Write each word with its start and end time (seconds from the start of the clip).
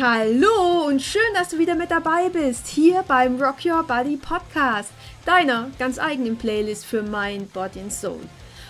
Hallo 0.00 0.86
und 0.86 1.02
schön, 1.02 1.20
dass 1.34 1.48
du 1.48 1.58
wieder 1.58 1.74
mit 1.74 1.90
dabei 1.90 2.28
bist, 2.28 2.68
hier 2.68 3.02
beim 3.08 3.42
Rock 3.42 3.64
Your 3.64 3.82
Body 3.82 4.16
Podcast, 4.16 4.92
deiner 5.26 5.72
ganz 5.76 5.98
eigenen 5.98 6.36
Playlist 6.36 6.86
für 6.86 7.02
Mind, 7.02 7.52
Body 7.52 7.80
and 7.80 7.92
Soul. 7.92 8.20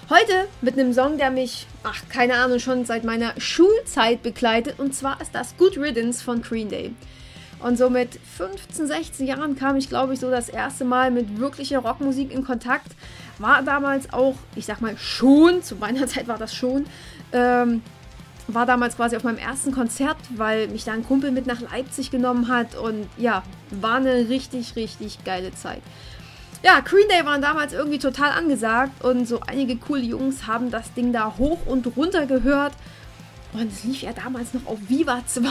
Heute 0.08 0.48
mit 0.62 0.78
einem 0.78 0.94
Song, 0.94 1.18
der 1.18 1.30
mich, 1.30 1.66
ach, 1.82 2.00
keine 2.08 2.36
Ahnung, 2.36 2.60
schon 2.60 2.86
seit 2.86 3.04
meiner 3.04 3.38
Schulzeit 3.38 4.22
begleitet 4.22 4.78
und 4.78 4.94
zwar 4.94 5.20
ist 5.20 5.34
das 5.34 5.54
Good 5.58 5.76
Riddance 5.76 6.24
von 6.24 6.40
Green 6.40 6.70
Day. 6.70 6.94
Und 7.60 7.76
so 7.76 7.90
mit 7.90 8.18
15, 8.38 8.86
16 8.86 9.26
Jahren 9.26 9.54
kam 9.54 9.76
ich, 9.76 9.90
glaube 9.90 10.14
ich, 10.14 10.20
so 10.20 10.30
das 10.30 10.48
erste 10.48 10.86
Mal 10.86 11.10
mit 11.10 11.38
wirklicher 11.38 11.80
Rockmusik 11.80 12.32
in 12.32 12.42
Kontakt. 12.42 12.92
War 13.36 13.62
damals 13.62 14.14
auch, 14.14 14.36
ich 14.56 14.64
sag 14.64 14.80
mal 14.80 14.96
schon, 14.96 15.62
zu 15.62 15.76
meiner 15.76 16.06
Zeit 16.06 16.26
war 16.26 16.38
das 16.38 16.54
schon, 16.54 16.86
ähm, 17.34 17.82
war 18.48 18.66
damals 18.66 18.96
quasi 18.96 19.16
auf 19.16 19.24
meinem 19.24 19.38
ersten 19.38 19.72
Konzert, 19.72 20.16
weil 20.36 20.68
mich 20.68 20.84
da 20.84 20.92
ein 20.92 21.04
Kumpel 21.06 21.30
mit 21.30 21.46
nach 21.46 21.60
Leipzig 21.60 22.10
genommen 22.10 22.48
hat 22.48 22.74
und 22.74 23.06
ja, 23.18 23.42
war 23.70 23.96
eine 23.96 24.28
richtig, 24.28 24.74
richtig 24.74 25.22
geile 25.24 25.54
Zeit. 25.54 25.82
Ja, 26.64 26.80
Green 26.80 27.06
Day 27.08 27.24
waren 27.24 27.40
damals 27.40 27.72
irgendwie 27.72 27.98
total 27.98 28.30
angesagt 28.32 29.04
und 29.04 29.28
so 29.28 29.40
einige 29.40 29.76
coole 29.76 30.02
Jungs 30.02 30.46
haben 30.46 30.70
das 30.70 30.92
Ding 30.94 31.12
da 31.12 31.34
hoch 31.38 31.58
und 31.66 31.86
runter 31.96 32.26
gehört. 32.26 32.72
Und 33.52 33.72
es 33.72 33.84
lief 33.84 34.02
ja 34.02 34.12
damals 34.12 34.54
noch 34.54 34.66
auf 34.66 34.78
Viva 34.88 35.22
2, 35.26 35.44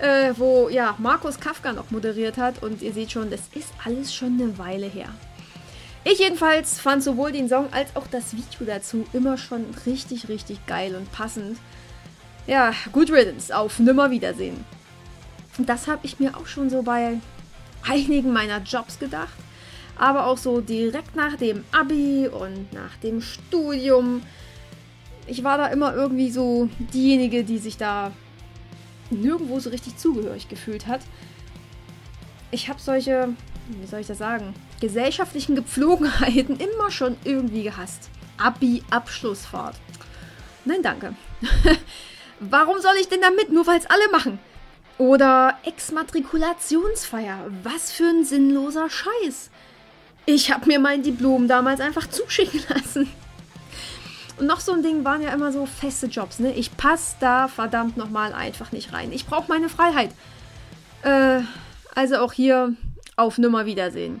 äh, 0.00 0.34
wo 0.36 0.68
ja 0.68 0.96
Markus 0.98 1.38
Kafka 1.38 1.72
noch 1.72 1.90
moderiert 1.90 2.38
hat. 2.38 2.62
Und 2.62 2.82
ihr 2.82 2.92
seht 2.92 3.12
schon, 3.12 3.30
das 3.30 3.42
ist 3.54 3.72
alles 3.84 4.12
schon 4.12 4.40
eine 4.40 4.58
Weile 4.58 4.86
her. 4.86 5.08
Ich 6.06 6.18
jedenfalls 6.18 6.78
fand 6.78 7.02
sowohl 7.02 7.32
den 7.32 7.48
Song 7.48 7.72
als 7.72 7.96
auch 7.96 8.06
das 8.06 8.34
Video 8.34 8.66
dazu 8.66 9.06
immer 9.14 9.38
schon 9.38 9.64
richtig, 9.86 10.28
richtig 10.28 10.66
geil 10.66 10.94
und 10.96 11.10
passend. 11.10 11.58
Ja, 12.46 12.74
Good 12.92 13.10
Riddance, 13.10 13.56
auf 13.56 13.78
Nimmerwiedersehen. 13.78 14.66
Das 15.56 15.86
habe 15.86 16.00
ich 16.02 16.20
mir 16.20 16.36
auch 16.36 16.46
schon 16.46 16.68
so 16.68 16.82
bei 16.82 17.20
einigen 17.88 18.34
meiner 18.34 18.58
Jobs 18.58 18.98
gedacht. 18.98 19.32
Aber 19.96 20.26
auch 20.26 20.36
so 20.36 20.60
direkt 20.60 21.16
nach 21.16 21.36
dem 21.36 21.64
Abi 21.72 22.28
und 22.28 22.70
nach 22.74 22.96
dem 23.02 23.22
Studium. 23.22 24.22
Ich 25.26 25.42
war 25.42 25.56
da 25.56 25.68
immer 25.68 25.94
irgendwie 25.94 26.30
so 26.30 26.68
diejenige, 26.92 27.44
die 27.44 27.58
sich 27.58 27.78
da 27.78 28.12
nirgendwo 29.08 29.58
so 29.58 29.70
richtig 29.70 29.96
zugehörig 29.96 30.50
gefühlt 30.50 30.86
hat. 30.86 31.00
Ich 32.54 32.68
habe 32.68 32.78
solche, 32.80 33.34
wie 33.66 33.86
soll 33.88 33.98
ich 33.98 34.06
das 34.06 34.18
sagen, 34.18 34.54
gesellschaftlichen 34.80 35.56
Gepflogenheiten 35.56 36.60
immer 36.60 36.92
schon 36.92 37.16
irgendwie 37.24 37.64
gehasst. 37.64 38.10
Abi-Abschlussfahrt. 38.38 39.74
Nein, 40.64 40.80
danke. 40.80 41.16
Warum 42.38 42.80
soll 42.80 42.94
ich 43.00 43.08
denn 43.08 43.22
da 43.22 43.30
mit, 43.30 43.50
nur 43.50 43.66
weil 43.66 43.80
es 43.80 43.86
alle 43.86 44.08
machen? 44.12 44.38
Oder 44.98 45.58
Exmatrikulationsfeier. 45.64 47.50
Was 47.64 47.90
für 47.90 48.04
ein 48.04 48.24
sinnloser 48.24 48.88
Scheiß. 48.88 49.50
Ich 50.24 50.52
habe 50.52 50.66
mir 50.66 50.78
mein 50.78 51.02
Diplom 51.02 51.48
damals 51.48 51.80
einfach 51.80 52.06
zuschicken 52.08 52.62
lassen. 52.68 53.10
Und 54.38 54.46
noch 54.46 54.60
so 54.60 54.70
ein 54.70 54.84
Ding 54.84 55.04
waren 55.04 55.22
ja 55.22 55.32
immer 55.32 55.50
so 55.50 55.66
feste 55.66 56.06
Jobs, 56.06 56.38
ne? 56.38 56.52
Ich 56.52 56.76
passe 56.76 57.16
da 57.18 57.48
verdammt 57.48 57.96
nochmal 57.96 58.32
einfach 58.32 58.70
nicht 58.70 58.92
rein. 58.92 59.10
Ich 59.10 59.26
brauche 59.26 59.48
meine 59.48 59.68
Freiheit. 59.68 60.10
Äh, 61.02 61.40
also 61.94 62.16
auch 62.18 62.32
hier 62.32 62.74
auf 63.16 63.38
Nummer 63.38 63.66
Wiedersehen. 63.66 64.20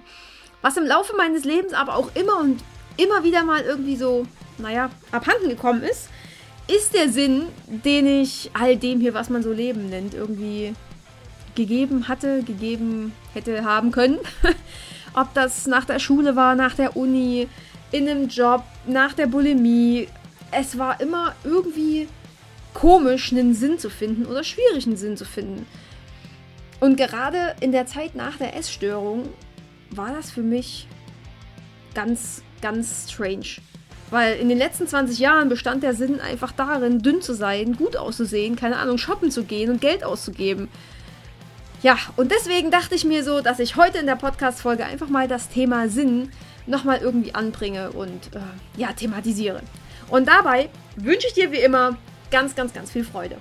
Was 0.62 0.76
im 0.76 0.86
Laufe 0.86 1.14
meines 1.16 1.44
Lebens 1.44 1.72
aber 1.72 1.96
auch 1.96 2.10
immer 2.14 2.40
und 2.40 2.62
immer 2.96 3.24
wieder 3.24 3.44
mal 3.44 3.62
irgendwie 3.62 3.96
so, 3.96 4.26
naja, 4.58 4.90
abhanden 5.12 5.48
gekommen 5.48 5.82
ist, 5.82 6.08
ist 6.68 6.94
der 6.94 7.10
Sinn, 7.10 7.46
den 7.66 8.06
ich 8.06 8.50
all 8.54 8.76
dem 8.76 9.00
hier, 9.00 9.14
was 9.14 9.28
man 9.28 9.42
so 9.42 9.52
Leben 9.52 9.90
nennt, 9.90 10.14
irgendwie 10.14 10.74
gegeben 11.54 12.08
hatte, 12.08 12.42
gegeben 12.42 13.12
hätte 13.32 13.64
haben 13.64 13.90
können. 13.90 14.18
Ob 15.14 15.32
das 15.34 15.66
nach 15.66 15.84
der 15.84 15.98
Schule 15.98 16.34
war, 16.36 16.54
nach 16.54 16.74
der 16.74 16.96
Uni, 16.96 17.48
in 17.92 18.08
einem 18.08 18.28
Job, 18.28 18.64
nach 18.86 19.12
der 19.12 19.26
Bulimie. 19.26 20.08
Es 20.50 20.78
war 20.78 21.00
immer 21.00 21.34
irgendwie 21.44 22.08
komisch, 22.72 23.32
einen 23.32 23.54
Sinn 23.54 23.78
zu 23.78 23.90
finden 23.90 24.26
oder 24.26 24.42
schwierig, 24.42 24.86
einen 24.86 24.96
Sinn 24.96 25.16
zu 25.16 25.24
finden. 25.24 25.66
Und 26.84 26.96
gerade 26.96 27.56
in 27.60 27.72
der 27.72 27.86
Zeit 27.86 28.14
nach 28.14 28.36
der 28.36 28.56
Essstörung 28.56 29.30
war 29.88 30.12
das 30.12 30.30
für 30.30 30.42
mich 30.42 30.86
ganz, 31.94 32.42
ganz 32.60 33.10
strange. 33.10 33.62
Weil 34.10 34.36
in 34.36 34.50
den 34.50 34.58
letzten 34.58 34.86
20 34.86 35.18
Jahren 35.18 35.48
bestand 35.48 35.82
der 35.82 35.94
Sinn 35.94 36.20
einfach 36.20 36.52
darin, 36.52 36.98
dünn 36.98 37.22
zu 37.22 37.32
sein, 37.32 37.74
gut 37.74 37.96
auszusehen, 37.96 38.54
keine 38.54 38.76
Ahnung, 38.76 38.98
shoppen 38.98 39.30
zu 39.30 39.44
gehen 39.44 39.70
und 39.70 39.80
Geld 39.80 40.04
auszugeben. 40.04 40.68
Ja, 41.82 41.96
und 42.16 42.30
deswegen 42.30 42.70
dachte 42.70 42.96
ich 42.96 43.06
mir 43.06 43.24
so, 43.24 43.40
dass 43.40 43.60
ich 43.60 43.76
heute 43.76 43.96
in 43.96 44.04
der 44.04 44.16
Podcast-Folge 44.16 44.84
einfach 44.84 45.08
mal 45.08 45.26
das 45.26 45.48
Thema 45.48 45.88
Sinn 45.88 46.32
nochmal 46.66 46.98
irgendwie 46.98 47.34
anbringe 47.34 47.92
und 47.92 48.26
äh, 48.34 48.40
ja, 48.76 48.92
thematisiere. 48.92 49.62
Und 50.10 50.28
dabei 50.28 50.68
wünsche 50.96 51.28
ich 51.28 51.32
dir 51.32 51.50
wie 51.50 51.60
immer 51.60 51.96
ganz, 52.30 52.54
ganz, 52.54 52.74
ganz 52.74 52.90
viel 52.90 53.04
Freude. 53.04 53.38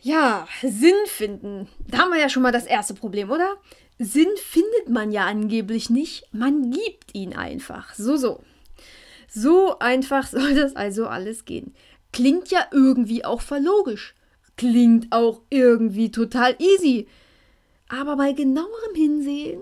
Ja, 0.00 0.46
Sinn 0.62 0.94
finden. 1.06 1.68
Da 1.86 1.98
haben 1.98 2.12
wir 2.12 2.20
ja 2.20 2.28
schon 2.28 2.42
mal 2.42 2.52
das 2.52 2.66
erste 2.66 2.94
Problem, 2.94 3.30
oder? 3.30 3.56
Sinn 3.98 4.28
findet 4.36 4.88
man 4.88 5.10
ja 5.10 5.26
angeblich 5.26 5.90
nicht, 5.90 6.24
man 6.32 6.70
gibt 6.70 7.14
ihn 7.14 7.34
einfach. 7.34 7.94
So, 7.94 8.16
so. 8.16 8.40
So 9.28 9.78
einfach 9.80 10.26
soll 10.30 10.54
das 10.54 10.76
also 10.76 11.06
alles 11.06 11.44
gehen. 11.44 11.74
Klingt 12.12 12.50
ja 12.50 12.66
irgendwie 12.72 13.24
auch 13.24 13.42
verlogisch. 13.42 14.14
Klingt 14.56 15.12
auch 15.12 15.42
irgendwie 15.50 16.10
total 16.10 16.56
easy. 16.58 17.06
Aber 17.88 18.16
bei 18.16 18.32
genauerem 18.32 18.94
Hinsehen, 18.94 19.60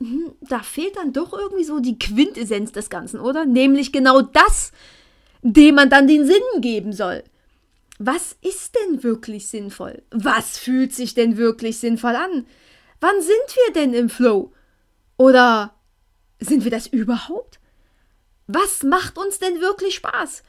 hm, 0.00 0.32
da 0.40 0.60
fehlt 0.60 0.96
dann 0.96 1.12
doch 1.12 1.32
irgendwie 1.32 1.64
so 1.64 1.80
die 1.80 1.98
Quintessenz 1.98 2.72
des 2.72 2.90
Ganzen, 2.90 3.20
oder? 3.20 3.44
Nämlich 3.44 3.92
genau 3.92 4.20
das, 4.20 4.72
dem 5.42 5.76
man 5.76 5.90
dann 5.90 6.06
den 6.06 6.26
Sinn 6.26 6.60
geben 6.60 6.92
soll. 6.92 7.22
Was 7.98 8.36
ist 8.42 8.74
denn 8.74 9.02
wirklich 9.02 9.48
sinnvoll? 9.48 10.02
Was 10.10 10.58
fühlt 10.58 10.94
sich 10.94 11.14
denn 11.14 11.36
wirklich 11.36 11.78
sinnvoll 11.78 12.14
an? 12.14 12.46
Wann 13.00 13.20
sind 13.20 13.56
wir 13.56 13.72
denn 13.72 13.94
im 13.94 14.10
Flow? 14.10 14.52
Oder 15.16 15.74
sind 16.38 16.64
wir 16.64 16.70
das 16.70 16.86
überhaupt? 16.86 17.58
Was 18.46 18.82
macht 18.82 19.18
uns 19.18 19.38
denn 19.38 19.60
wirklich 19.60 19.96
Spaß? 19.96 20.42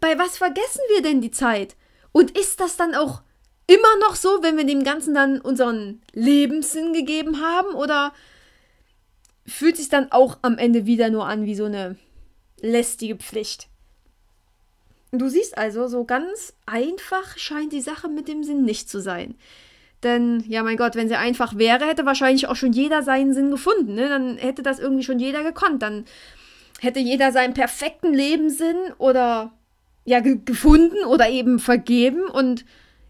Bei 0.00 0.18
was 0.18 0.38
vergessen 0.38 0.80
wir 0.94 1.02
denn 1.02 1.20
die 1.20 1.30
Zeit? 1.30 1.76
Und 2.12 2.36
ist 2.36 2.60
das 2.60 2.76
dann 2.76 2.94
auch 2.94 3.22
immer 3.66 3.96
noch 4.00 4.16
so, 4.16 4.42
wenn 4.42 4.56
wir 4.56 4.64
dem 4.64 4.84
Ganzen 4.84 5.14
dann 5.14 5.40
unseren 5.40 6.00
Lebenssinn 6.12 6.92
gegeben 6.92 7.40
haben? 7.40 7.74
Oder 7.74 8.12
fühlt 9.46 9.76
sich 9.76 9.88
dann 9.88 10.10
auch 10.12 10.38
am 10.42 10.58
Ende 10.58 10.86
wieder 10.86 11.10
nur 11.10 11.26
an 11.26 11.44
wie 11.44 11.54
so 11.54 11.66
eine 11.66 11.96
lästige 12.60 13.16
Pflicht? 13.16 13.68
Du 15.18 15.28
siehst 15.28 15.56
also, 15.56 15.88
so 15.88 16.04
ganz 16.04 16.54
einfach 16.66 17.36
scheint 17.38 17.72
die 17.72 17.80
Sache 17.80 18.08
mit 18.08 18.28
dem 18.28 18.44
Sinn 18.44 18.64
nicht 18.64 18.88
zu 18.88 19.00
sein. 19.00 19.34
Denn, 20.02 20.44
ja, 20.46 20.62
mein 20.62 20.76
Gott, 20.76 20.94
wenn 20.94 21.08
sie 21.08 21.16
einfach 21.16 21.56
wäre, 21.56 21.86
hätte 21.86 22.06
wahrscheinlich 22.06 22.48
auch 22.48 22.56
schon 22.56 22.72
jeder 22.72 23.02
seinen 23.02 23.32
Sinn 23.34 23.50
gefunden. 23.50 23.94
Ne? 23.94 24.08
Dann 24.08 24.36
hätte 24.36 24.62
das 24.62 24.78
irgendwie 24.78 25.04
schon 25.04 25.18
jeder 25.18 25.42
gekonnt. 25.42 25.82
Dann 25.82 26.04
hätte 26.80 27.00
jeder 27.00 27.32
seinen 27.32 27.54
perfekten 27.54 28.12
Lebenssinn 28.12 28.76
oder 28.98 29.52
ja 30.04 30.20
ge 30.20 30.38
gefunden 30.44 31.04
oder 31.06 31.28
eben 31.28 31.58
vergeben 31.58 32.24
und 32.26 32.64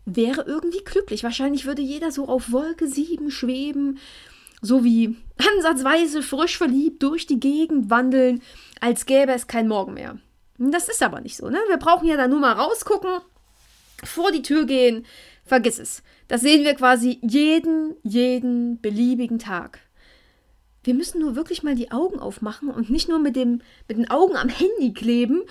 wäre 0.04 0.42
irgendwie 0.46 0.84
glücklich. 0.84 1.24
Wahrscheinlich 1.24 1.66
würde 1.66 1.82
jeder 1.82 2.10
so 2.10 2.28
auf 2.28 2.52
Wolke 2.52 2.86
7 2.86 3.30
schweben, 3.30 3.98
so 4.62 4.84
wie 4.84 5.16
ansatzweise 5.36 6.22
frisch 6.22 6.56
verliebt 6.56 7.02
durch 7.02 7.26
die 7.26 7.40
Gegend 7.40 7.90
wandeln, 7.90 8.40
als 8.80 9.04
gäbe 9.06 9.32
es 9.32 9.46
kein 9.46 9.68
Morgen 9.68 9.94
mehr. 9.94 10.18
Das 10.58 10.88
ist 10.88 11.02
aber 11.02 11.20
nicht 11.20 11.36
so, 11.36 11.48
ne? 11.48 11.58
Wir 11.68 11.76
brauchen 11.76 12.08
ja 12.08 12.16
da 12.16 12.28
nur 12.28 12.40
mal 12.40 12.52
rausgucken, 12.52 13.20
vor 14.04 14.32
die 14.32 14.42
Tür 14.42 14.64
gehen, 14.64 15.06
vergiss 15.44 15.78
es. 15.78 16.02
Das 16.28 16.40
sehen 16.40 16.64
wir 16.64 16.74
quasi 16.74 17.18
jeden, 17.22 17.94
jeden 18.02 18.80
beliebigen 18.80 19.38
Tag. 19.38 19.80
Wir 20.82 20.94
müssen 20.94 21.20
nur 21.20 21.36
wirklich 21.36 21.62
mal 21.62 21.74
die 21.74 21.90
Augen 21.90 22.18
aufmachen 22.18 22.70
und 22.70 22.90
nicht 22.90 23.08
nur 23.08 23.18
mit, 23.18 23.36
dem, 23.36 23.60
mit 23.88 23.98
den 23.98 24.10
Augen 24.10 24.36
am 24.36 24.48
Handy 24.48 24.92
kleben, 24.92 25.42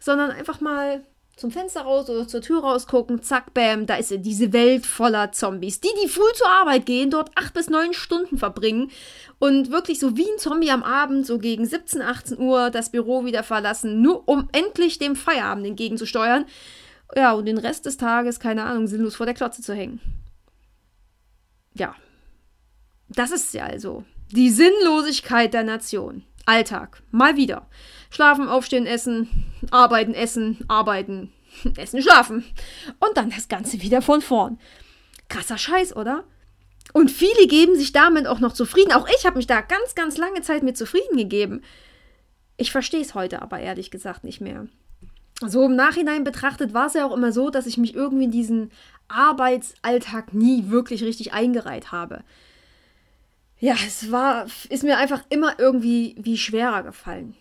sondern 0.00 0.30
einfach 0.30 0.60
mal 0.60 1.04
zum 1.42 1.50
Fenster 1.50 1.82
raus 1.82 2.08
oder 2.08 2.28
zur 2.28 2.40
Tür 2.40 2.60
rausgucken, 2.60 3.20
zack, 3.20 3.52
bam, 3.52 3.84
da 3.84 3.96
ist 3.96 4.14
diese 4.18 4.52
Welt 4.52 4.86
voller 4.86 5.32
Zombies. 5.32 5.80
Die, 5.80 5.88
die 6.00 6.08
früh 6.08 6.32
zur 6.34 6.48
Arbeit 6.48 6.86
gehen, 6.86 7.10
dort 7.10 7.32
acht 7.34 7.52
bis 7.52 7.68
neun 7.68 7.92
Stunden 7.94 8.38
verbringen 8.38 8.92
und 9.40 9.72
wirklich 9.72 9.98
so 9.98 10.16
wie 10.16 10.22
ein 10.22 10.38
Zombie 10.38 10.70
am 10.70 10.84
Abend, 10.84 11.26
so 11.26 11.38
gegen 11.38 11.66
17, 11.66 12.00
18 12.00 12.38
Uhr 12.38 12.70
das 12.70 12.92
Büro 12.92 13.24
wieder 13.24 13.42
verlassen, 13.42 14.00
nur 14.00 14.28
um 14.28 14.48
endlich 14.52 15.00
dem 15.00 15.16
Feierabend 15.16 15.66
entgegenzusteuern. 15.66 16.46
Ja, 17.16 17.32
und 17.32 17.46
den 17.46 17.58
Rest 17.58 17.86
des 17.86 17.96
Tages, 17.96 18.38
keine 18.38 18.62
Ahnung, 18.62 18.86
sinnlos 18.86 19.16
vor 19.16 19.26
der 19.26 19.34
Klotze 19.34 19.62
zu 19.62 19.74
hängen. 19.74 20.00
Ja. 21.74 21.96
Das 23.08 23.32
ist 23.32 23.52
ja 23.52 23.64
also 23.64 24.04
die 24.30 24.50
Sinnlosigkeit 24.50 25.52
der 25.52 25.64
Nation. 25.64 26.22
Alltag. 26.46 27.02
Mal 27.10 27.36
wieder. 27.36 27.66
Schlafen, 28.12 28.48
aufstehen, 28.48 28.84
essen, 28.84 29.46
arbeiten, 29.70 30.12
essen, 30.12 30.58
arbeiten, 30.68 31.32
essen, 31.78 32.02
schlafen. 32.02 32.44
Und 33.00 33.16
dann 33.16 33.30
das 33.30 33.48
Ganze 33.48 33.80
wieder 33.80 34.02
von 34.02 34.20
vorn. 34.20 34.58
Krasser 35.30 35.56
Scheiß, 35.56 35.96
oder? 35.96 36.24
Und 36.92 37.10
viele 37.10 37.46
geben 37.46 37.74
sich 37.74 37.92
damit 37.92 38.26
auch 38.26 38.38
noch 38.38 38.52
zufrieden. 38.52 38.92
Auch 38.92 39.08
ich 39.18 39.24
habe 39.24 39.38
mich 39.38 39.46
da 39.46 39.62
ganz, 39.62 39.94
ganz 39.94 40.18
lange 40.18 40.42
Zeit 40.42 40.62
mit 40.62 40.76
zufrieden 40.76 41.16
gegeben. 41.16 41.62
Ich 42.58 42.70
verstehe 42.70 43.00
es 43.00 43.14
heute 43.14 43.40
aber 43.40 43.60
ehrlich 43.60 43.90
gesagt 43.90 44.24
nicht 44.24 44.42
mehr. 44.42 44.66
So 45.40 45.64
im 45.64 45.74
Nachhinein 45.74 46.22
betrachtet 46.22 46.74
war 46.74 46.88
es 46.88 46.94
ja 46.94 47.06
auch 47.06 47.16
immer 47.16 47.32
so, 47.32 47.48
dass 47.48 47.64
ich 47.66 47.78
mich 47.78 47.94
irgendwie 47.94 48.24
in 48.24 48.30
diesen 48.30 48.70
Arbeitsalltag 49.08 50.34
nie 50.34 50.68
wirklich 50.68 51.02
richtig 51.02 51.32
eingereiht 51.32 51.92
habe. 51.92 52.24
Ja, 53.58 53.74
es 53.86 54.12
war, 54.12 54.46
ist 54.68 54.84
mir 54.84 54.98
einfach 54.98 55.24
immer 55.30 55.58
irgendwie 55.58 56.14
wie 56.18 56.36
schwerer 56.36 56.82
gefallen. 56.82 57.34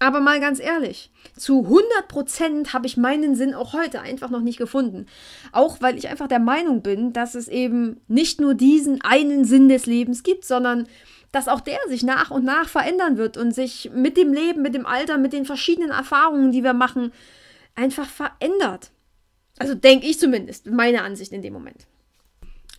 Aber 0.00 0.20
mal 0.20 0.38
ganz 0.38 0.60
ehrlich, 0.60 1.10
zu 1.36 1.66
100% 2.08 2.72
habe 2.72 2.86
ich 2.86 2.96
meinen 2.96 3.34
Sinn 3.34 3.52
auch 3.52 3.72
heute 3.72 4.00
einfach 4.00 4.30
noch 4.30 4.42
nicht 4.42 4.58
gefunden. 4.58 5.06
Auch 5.50 5.80
weil 5.80 5.98
ich 5.98 6.08
einfach 6.08 6.28
der 6.28 6.38
Meinung 6.38 6.82
bin, 6.82 7.12
dass 7.12 7.34
es 7.34 7.48
eben 7.48 8.00
nicht 8.06 8.40
nur 8.40 8.54
diesen 8.54 9.00
einen 9.02 9.44
Sinn 9.44 9.68
des 9.68 9.86
Lebens 9.86 10.22
gibt, 10.22 10.44
sondern 10.44 10.86
dass 11.32 11.48
auch 11.48 11.60
der 11.60 11.78
sich 11.88 12.04
nach 12.04 12.30
und 12.30 12.44
nach 12.44 12.68
verändern 12.68 13.16
wird 13.16 13.36
und 13.36 13.52
sich 13.52 13.90
mit 13.92 14.16
dem 14.16 14.32
Leben, 14.32 14.62
mit 14.62 14.74
dem 14.74 14.86
Alter, 14.86 15.18
mit 15.18 15.32
den 15.32 15.44
verschiedenen 15.44 15.90
Erfahrungen, 15.90 16.52
die 16.52 16.62
wir 16.62 16.74
machen, 16.74 17.12
einfach 17.74 18.08
verändert. 18.08 18.92
Also 19.58 19.74
denke 19.74 20.06
ich 20.06 20.20
zumindest, 20.20 20.66
meine 20.66 21.02
Ansicht 21.02 21.32
in 21.32 21.42
dem 21.42 21.52
Moment. 21.52 21.87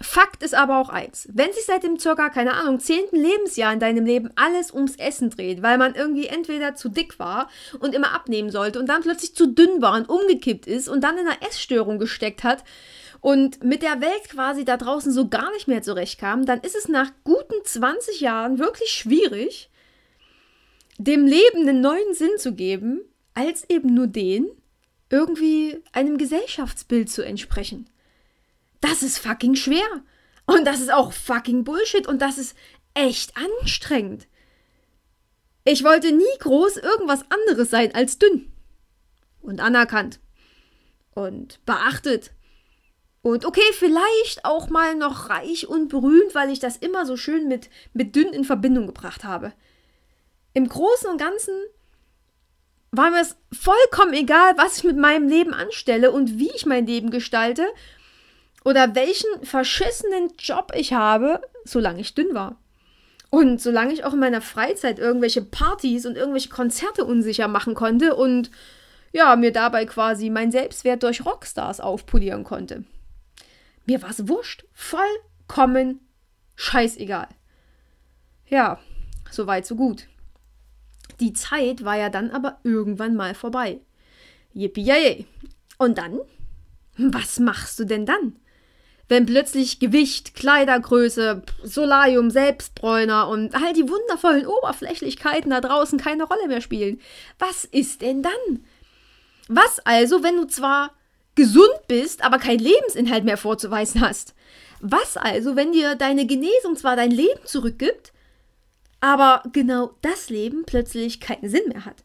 Fakt 0.02 0.44
ist 0.44 0.56
aber 0.56 0.80
auch 0.80 0.88
eins. 0.88 1.28
Wenn 1.32 1.52
sich 1.52 1.66
seit 1.66 1.84
dem 1.84 2.00
circa, 2.00 2.30
keine 2.30 2.54
Ahnung, 2.54 2.80
zehnten 2.80 3.18
Lebensjahr 3.18 3.74
in 3.74 3.82
deinem 3.82 4.06
Leben 4.06 4.32
alles 4.36 4.74
ums 4.74 4.96
Essen 4.96 5.30
dreht, 5.30 5.62
weil 5.62 5.78
man 5.78 5.94
irgendwie 5.94 6.28
entweder 6.28 6.76
zu 6.76 6.88
dick 6.88 7.20
war 7.20 7.50
und 7.80 7.94
immer 7.94 8.14
abnehmen 8.14 8.50
sollte 8.50 8.80
und 8.80 8.88
dann 8.88 9.02
plötzlich 9.02 9.36
zu 9.36 9.48
dünn 9.48 9.82
war 9.82 9.96
und 9.96 10.08
umgekippt 10.08 10.68
ist 10.68 10.88
und 10.88 11.04
dann 11.04 11.18
in 11.18 11.28
einer 11.28 11.42
Essstörung 11.46 12.00
gesteckt 12.00 12.46
hat 12.46 12.64
und 13.20 13.62
mit 13.64 13.82
der 13.82 14.00
Welt 14.00 14.30
quasi 14.30 14.64
da 14.64 14.78
draußen 14.78 15.12
so 15.12 15.28
gar 15.28 15.52
nicht 15.52 15.68
mehr 15.68 15.82
zurechtkam, 15.82 16.46
dann 16.46 16.62
ist 16.62 16.76
es 16.76 16.88
nach 16.88 17.12
guten 17.26 17.56
20 17.64 18.22
Jahren 18.22 18.58
wirklich 18.58 18.92
schwierig, 18.92 19.70
dem 20.98 21.26
Leben 21.26 21.68
einen 21.68 21.82
neuen 21.82 22.14
Sinn 22.14 22.38
zu 22.38 22.54
geben, 22.54 23.02
als 23.34 23.70
eben 23.70 23.94
nur 23.94 24.08
den, 24.08 24.50
irgendwie 25.10 25.82
einem 25.92 26.18
Gesellschaftsbild 26.18 27.10
zu 27.10 27.24
entsprechen. 27.24 27.90
Das 28.82 29.04
ist 29.04 29.20
fucking 29.20 29.56
schwer. 29.56 29.88
Und 30.46 30.66
das 30.66 30.80
ist 30.80 30.92
auch 30.92 31.14
fucking 31.14 31.64
Bullshit 31.64 32.08
und 32.08 32.22
das 32.22 32.38
ist 32.38 32.56
echt 32.94 33.34
anstrengend. 33.38 34.28
Ich 35.64 35.84
wollte 35.84 36.12
nie 36.12 36.24
groß 36.40 36.78
irgendwas 36.78 37.24
anderes 37.30 37.70
sein 37.70 37.94
als 37.94 38.18
dünn. 38.18 38.52
Und 39.42 39.60
anerkannt. 39.60 40.20
Und 41.14 41.64
beachtet. 41.66 42.32
Und 43.22 43.46
okay, 43.46 43.62
vielleicht 43.74 44.46
auch 44.46 44.70
mal 44.70 44.96
noch 44.96 45.30
reich 45.30 45.68
und 45.68 45.90
berühmt, 45.90 46.34
weil 46.34 46.50
ich 46.50 46.60
das 46.60 46.78
immer 46.78 47.06
so 47.06 47.18
schön 47.18 47.48
mit, 47.48 47.70
mit 47.94 48.16
dünn 48.16 48.30
in 48.30 48.46
Verbindung 48.46 48.88
gebracht 48.88 49.24
habe. 49.24 49.54
Im 50.54 50.68
Großen 50.68 51.10
und 51.10 51.18
Ganzen 51.18 51.54
war 52.92 53.12
mir 53.12 53.22
es 53.22 53.36
vollkommen 53.52 54.14
egal, 54.14 54.58
was 54.58 54.78
ich 54.78 54.84
mit 54.84 54.98
meinem 54.98 55.28
Leben 55.28 55.54
anstelle 55.54 56.12
und 56.12 56.40
wie 56.40 56.50
ich 56.56 56.66
mein 56.66 56.88
Leben 56.88 57.12
gestalte 57.12 57.68
oder 58.64 58.96
welchen 58.96 59.44
verschissenen 59.44 60.32
Job 60.38 60.72
ich 60.76 60.94
habe, 60.94 61.42
solange 61.64 62.02
ich 62.02 62.16
dünn 62.16 62.34
war. 62.34 62.58
Und 63.30 63.62
solange 63.62 63.94
ich 63.94 64.04
auch 64.04 64.14
in 64.14 64.20
meiner 64.20 64.42
Freizeit 64.42 64.98
irgendwelche 64.98 65.44
Partys 65.44 66.06
und 66.06 66.18
irgendwelche 66.18 66.50
Konzerte 66.50 67.06
unsicher 67.06 67.48
machen 67.48 67.76
konnte 67.76 68.16
und 68.16 68.50
ja, 69.12 69.36
mir 69.36 69.52
dabei 69.52 69.86
quasi 69.86 70.30
mein 70.30 70.52
Selbstwert 70.52 71.04
durch 71.04 71.26
Rockstars 71.26 71.80
aufpolieren 71.80 72.44
konnte. 72.44 72.84
Mir 73.86 74.02
war 74.02 74.10
es 74.10 74.28
wurscht, 74.28 74.66
vollkommen 74.74 76.00
scheißegal. 76.56 77.28
Ja, 78.48 78.80
so 79.32 79.48
weit, 79.48 79.66
so 79.66 79.76
gut. 79.76 80.08
Die 81.20 81.34
Zeit 81.34 81.84
war 81.84 81.98
ja 81.98 82.10
dann 82.10 82.32
aber 82.32 82.60
irgendwann 82.64 83.16
mal 83.16 83.36
vorbei. 83.36 83.80
Yippie 84.54 85.26
Und 85.78 85.98
dann? 85.98 86.20
Was 86.98 87.40
machst 87.40 87.80
du 87.80 87.86
denn 87.86 88.06
dann? 88.06 88.36
Wenn 89.10 89.26
plötzlich 89.26 89.80
Gewicht, 89.80 90.36
Kleidergröße, 90.36 91.42
Solarium, 91.64 92.30
Selbstbräuner 92.30 93.28
und 93.28 93.56
all 93.56 93.74
die 93.74 93.90
wundervollen 93.90 94.46
Oberflächlichkeiten 94.46 95.50
da 95.50 95.62
draußen 95.62 96.00
keine 96.00 96.24
Rolle 96.24 96.48
mehr 96.48 96.62
spielen. 96.62 97.02
Was 97.40 97.66
ist 97.66 98.02
denn 98.02 98.22
dann? 98.22 98.66
Was 99.48 99.80
also, 99.80 100.24
wenn 100.24 100.38
du 100.38 100.46
zwar 100.46 100.92
gesund 101.34 101.88
bist, 101.88 102.24
aber 102.24 102.38
kein 102.38 102.60
Lebensinhalt 102.60 103.26
mehr 103.26 103.38
vorzuweisen 103.38 104.00
hast? 104.00 104.36
Was 104.80 105.18
also, 105.18 105.56
wenn 105.56 105.72
dir 105.74 105.96
deine 105.96 106.28
Genesung 106.28 106.76
zwar 106.76 106.96
dein 106.96 107.12
Leben 107.12 107.44
zurückgibt, 107.46 108.14
aber 109.02 109.44
genau 109.52 109.96
das 110.02 110.30
Leben 110.30 110.66
plötzlich 110.66 111.20
keinen 111.20 111.50
Sinn 111.50 111.68
mehr 111.70 111.86
hat. 111.86 112.04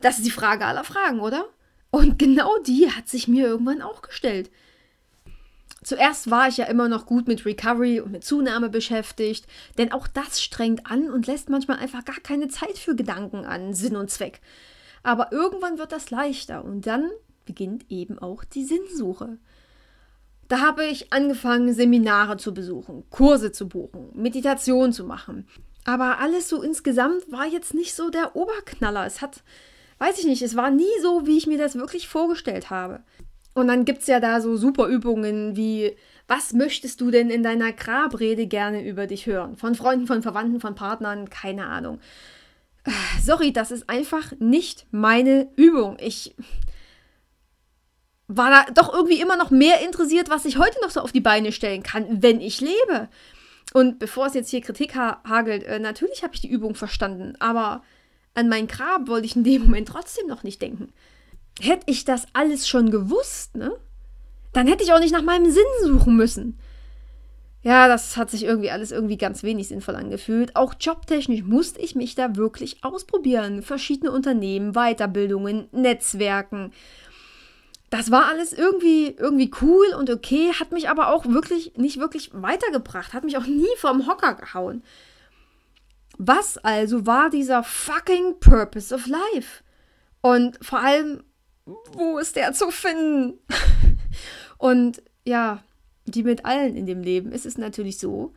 Das 0.00 0.18
ist 0.18 0.26
die 0.26 0.30
Frage 0.30 0.66
aller 0.66 0.84
Fragen, 0.84 1.20
oder? 1.20 1.46
Und 1.90 2.18
genau 2.18 2.58
die 2.58 2.90
hat 2.90 3.08
sich 3.08 3.26
mir 3.26 3.46
irgendwann 3.46 3.82
auch 3.82 4.02
gestellt. 4.02 4.50
Zuerst 5.82 6.30
war 6.30 6.48
ich 6.48 6.58
ja 6.58 6.66
immer 6.66 6.88
noch 6.88 7.06
gut 7.06 7.26
mit 7.26 7.46
Recovery 7.46 8.00
und 8.00 8.12
mit 8.12 8.24
Zunahme 8.24 8.68
beschäftigt, 8.68 9.46
denn 9.78 9.92
auch 9.92 10.06
das 10.06 10.42
strengt 10.42 10.86
an 10.86 11.10
und 11.10 11.26
lässt 11.26 11.48
manchmal 11.48 11.78
einfach 11.78 12.04
gar 12.04 12.20
keine 12.22 12.48
Zeit 12.48 12.76
für 12.76 12.94
Gedanken 12.94 13.46
an 13.46 13.72
Sinn 13.72 13.96
und 13.96 14.10
Zweck. 14.10 14.40
Aber 15.02 15.32
irgendwann 15.32 15.78
wird 15.78 15.92
das 15.92 16.10
leichter 16.10 16.64
und 16.64 16.86
dann 16.86 17.10
beginnt 17.46 17.90
eben 17.90 18.18
auch 18.18 18.44
die 18.44 18.64
Sinnsuche. 18.64 19.38
Da 20.48 20.60
habe 20.60 20.84
ich 20.84 21.12
angefangen, 21.12 21.72
Seminare 21.72 22.36
zu 22.36 22.52
besuchen, 22.52 23.04
Kurse 23.08 23.50
zu 23.52 23.68
buchen, 23.68 24.10
Meditation 24.14 24.92
zu 24.92 25.04
machen, 25.04 25.46
aber 25.84 26.18
alles 26.18 26.48
so 26.48 26.62
insgesamt 26.62 27.30
war 27.30 27.46
jetzt 27.46 27.72
nicht 27.72 27.94
so 27.94 28.10
der 28.10 28.36
Oberknaller. 28.36 29.06
Es 29.06 29.22
hat, 29.22 29.42
weiß 29.98 30.18
ich 30.18 30.26
nicht, 30.26 30.42
es 30.42 30.56
war 30.56 30.70
nie 30.70 30.84
so, 31.00 31.26
wie 31.26 31.38
ich 31.38 31.46
mir 31.46 31.58
das 31.58 31.76
wirklich 31.76 32.08
vorgestellt 32.08 32.68
habe. 32.68 33.02
Und 33.54 33.68
dann 33.68 33.84
gibt 33.84 34.00
es 34.02 34.06
ja 34.06 34.20
da 34.20 34.40
so 34.40 34.56
super 34.56 34.86
Übungen 34.86 35.56
wie, 35.56 35.96
was 36.28 36.52
möchtest 36.52 37.00
du 37.00 37.10
denn 37.10 37.30
in 37.30 37.42
deiner 37.42 37.72
Grabrede 37.72 38.46
gerne 38.46 38.86
über 38.86 39.06
dich 39.06 39.26
hören? 39.26 39.56
Von 39.56 39.74
Freunden, 39.74 40.06
von 40.06 40.22
Verwandten, 40.22 40.60
von 40.60 40.74
Partnern, 40.74 41.28
keine 41.28 41.66
Ahnung. 41.66 42.00
Sorry, 43.22 43.52
das 43.52 43.70
ist 43.70 43.90
einfach 43.90 44.32
nicht 44.38 44.86
meine 44.90 45.48
Übung. 45.56 45.96
Ich 46.00 46.34
war 48.28 48.50
da 48.50 48.72
doch 48.72 48.94
irgendwie 48.94 49.20
immer 49.20 49.36
noch 49.36 49.50
mehr 49.50 49.84
interessiert, 49.84 50.30
was 50.30 50.44
ich 50.44 50.56
heute 50.56 50.80
noch 50.80 50.90
so 50.90 51.00
auf 51.00 51.10
die 51.10 51.20
Beine 51.20 51.50
stellen 51.50 51.82
kann, 51.82 52.22
wenn 52.22 52.40
ich 52.40 52.60
lebe. 52.60 53.08
Und 53.72 53.98
bevor 53.98 54.26
es 54.26 54.34
jetzt 54.34 54.50
hier 54.50 54.60
Kritik 54.60 54.94
ha 54.94 55.20
hagelt, 55.28 55.64
äh, 55.64 55.80
natürlich 55.80 56.22
habe 56.22 56.34
ich 56.34 56.40
die 56.40 56.50
Übung 56.50 56.74
verstanden, 56.76 57.34
aber 57.40 57.82
an 58.34 58.48
mein 58.48 58.68
Grab 58.68 59.08
wollte 59.08 59.26
ich 59.26 59.36
in 59.36 59.44
dem 59.44 59.64
Moment 59.64 59.88
trotzdem 59.88 60.28
noch 60.28 60.44
nicht 60.44 60.62
denken. 60.62 60.92
Hätte 61.60 61.84
ich 61.86 62.04
das 62.04 62.26
alles 62.32 62.68
schon 62.68 62.90
gewusst, 62.90 63.56
ne? 63.56 63.72
Dann 64.52 64.66
hätte 64.66 64.82
ich 64.82 64.92
auch 64.92 64.98
nicht 64.98 65.12
nach 65.12 65.22
meinem 65.22 65.50
Sinn 65.50 65.62
suchen 65.84 66.16
müssen. 66.16 66.58
Ja, 67.62 67.88
das 67.88 68.16
hat 68.16 68.30
sich 68.30 68.44
irgendwie 68.44 68.70
alles 68.70 68.90
irgendwie 68.90 69.18
ganz 69.18 69.42
wenig 69.42 69.68
sinnvoll 69.68 69.94
angefühlt. 69.94 70.56
Auch 70.56 70.74
jobtechnisch 70.80 71.42
musste 71.42 71.80
ich 71.80 71.94
mich 71.94 72.14
da 72.14 72.36
wirklich 72.36 72.82
ausprobieren. 72.82 73.62
Verschiedene 73.62 74.10
Unternehmen, 74.10 74.72
Weiterbildungen, 74.72 75.68
Netzwerken 75.70 76.72
das 77.90 78.12
war 78.12 78.26
alles 78.26 78.52
irgendwie, 78.52 79.16
irgendwie 79.18 79.50
cool 79.60 79.86
und 79.98 80.10
okay, 80.10 80.52
hat 80.52 80.70
mich 80.70 80.88
aber 80.88 81.12
auch 81.12 81.26
wirklich 81.26 81.76
nicht 81.76 81.98
wirklich 81.98 82.30
weitergebracht, 82.32 83.12
hat 83.12 83.24
mich 83.24 83.36
auch 83.36 83.46
nie 83.46 83.66
vom 83.76 84.06
Hocker 84.06 84.34
gehauen. 84.34 84.84
Was 86.16 86.56
also 86.58 87.06
war 87.06 87.30
dieser 87.30 87.64
fucking 87.64 88.38
Purpose 88.38 88.94
of 88.94 89.06
Life? 89.06 89.64
Und 90.20 90.64
vor 90.64 90.78
allem, 90.78 91.24
wo 91.64 92.18
ist 92.18 92.36
der 92.36 92.52
zu 92.52 92.70
finden? 92.70 93.38
und 94.58 95.02
ja, 95.24 95.62
die 96.06 96.22
mit 96.22 96.44
allen 96.44 96.76
in 96.76 96.86
dem 96.86 97.02
Leben 97.02 97.32
ist 97.32 97.46
es 97.46 97.58
natürlich 97.58 97.98
so, 97.98 98.32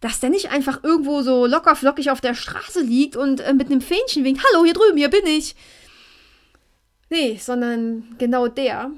dass 0.00 0.20
der 0.20 0.30
nicht 0.30 0.50
einfach 0.50 0.82
irgendwo 0.82 1.22
so 1.22 1.46
locker 1.46 1.76
flockig 1.76 2.10
auf 2.10 2.20
der 2.20 2.34
Straße 2.34 2.80
liegt 2.80 3.16
und 3.16 3.40
äh, 3.40 3.54
mit 3.54 3.68
einem 3.68 3.80
Fähnchen 3.80 4.24
winkt, 4.24 4.42
hallo, 4.44 4.64
hier 4.64 4.74
drüben, 4.74 4.96
hier 4.96 5.10
bin 5.10 5.26
ich. 5.26 5.54
Nee, 7.08 7.38
sondern 7.40 8.16
genau 8.18 8.48
der 8.48 8.90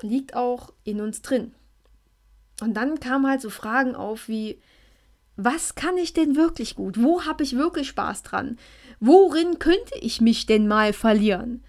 liegt 0.00 0.34
auch 0.34 0.72
in 0.84 1.00
uns 1.00 1.20
drin. 1.20 1.54
Und 2.62 2.74
dann 2.74 3.00
kamen 3.00 3.26
halt 3.28 3.42
so 3.42 3.50
Fragen 3.50 3.94
auf 3.94 4.28
wie, 4.28 4.58
was 5.36 5.74
kann 5.74 5.98
ich 5.98 6.14
denn 6.14 6.36
wirklich 6.36 6.74
gut? 6.74 7.02
Wo 7.02 7.24
habe 7.26 7.42
ich 7.42 7.56
wirklich 7.56 7.88
Spaß 7.88 8.22
dran? 8.22 8.58
Worin 8.98 9.58
könnte 9.58 9.98
ich 10.00 10.22
mich 10.22 10.46
denn 10.46 10.66
mal 10.66 10.94
verlieren? 10.94 11.62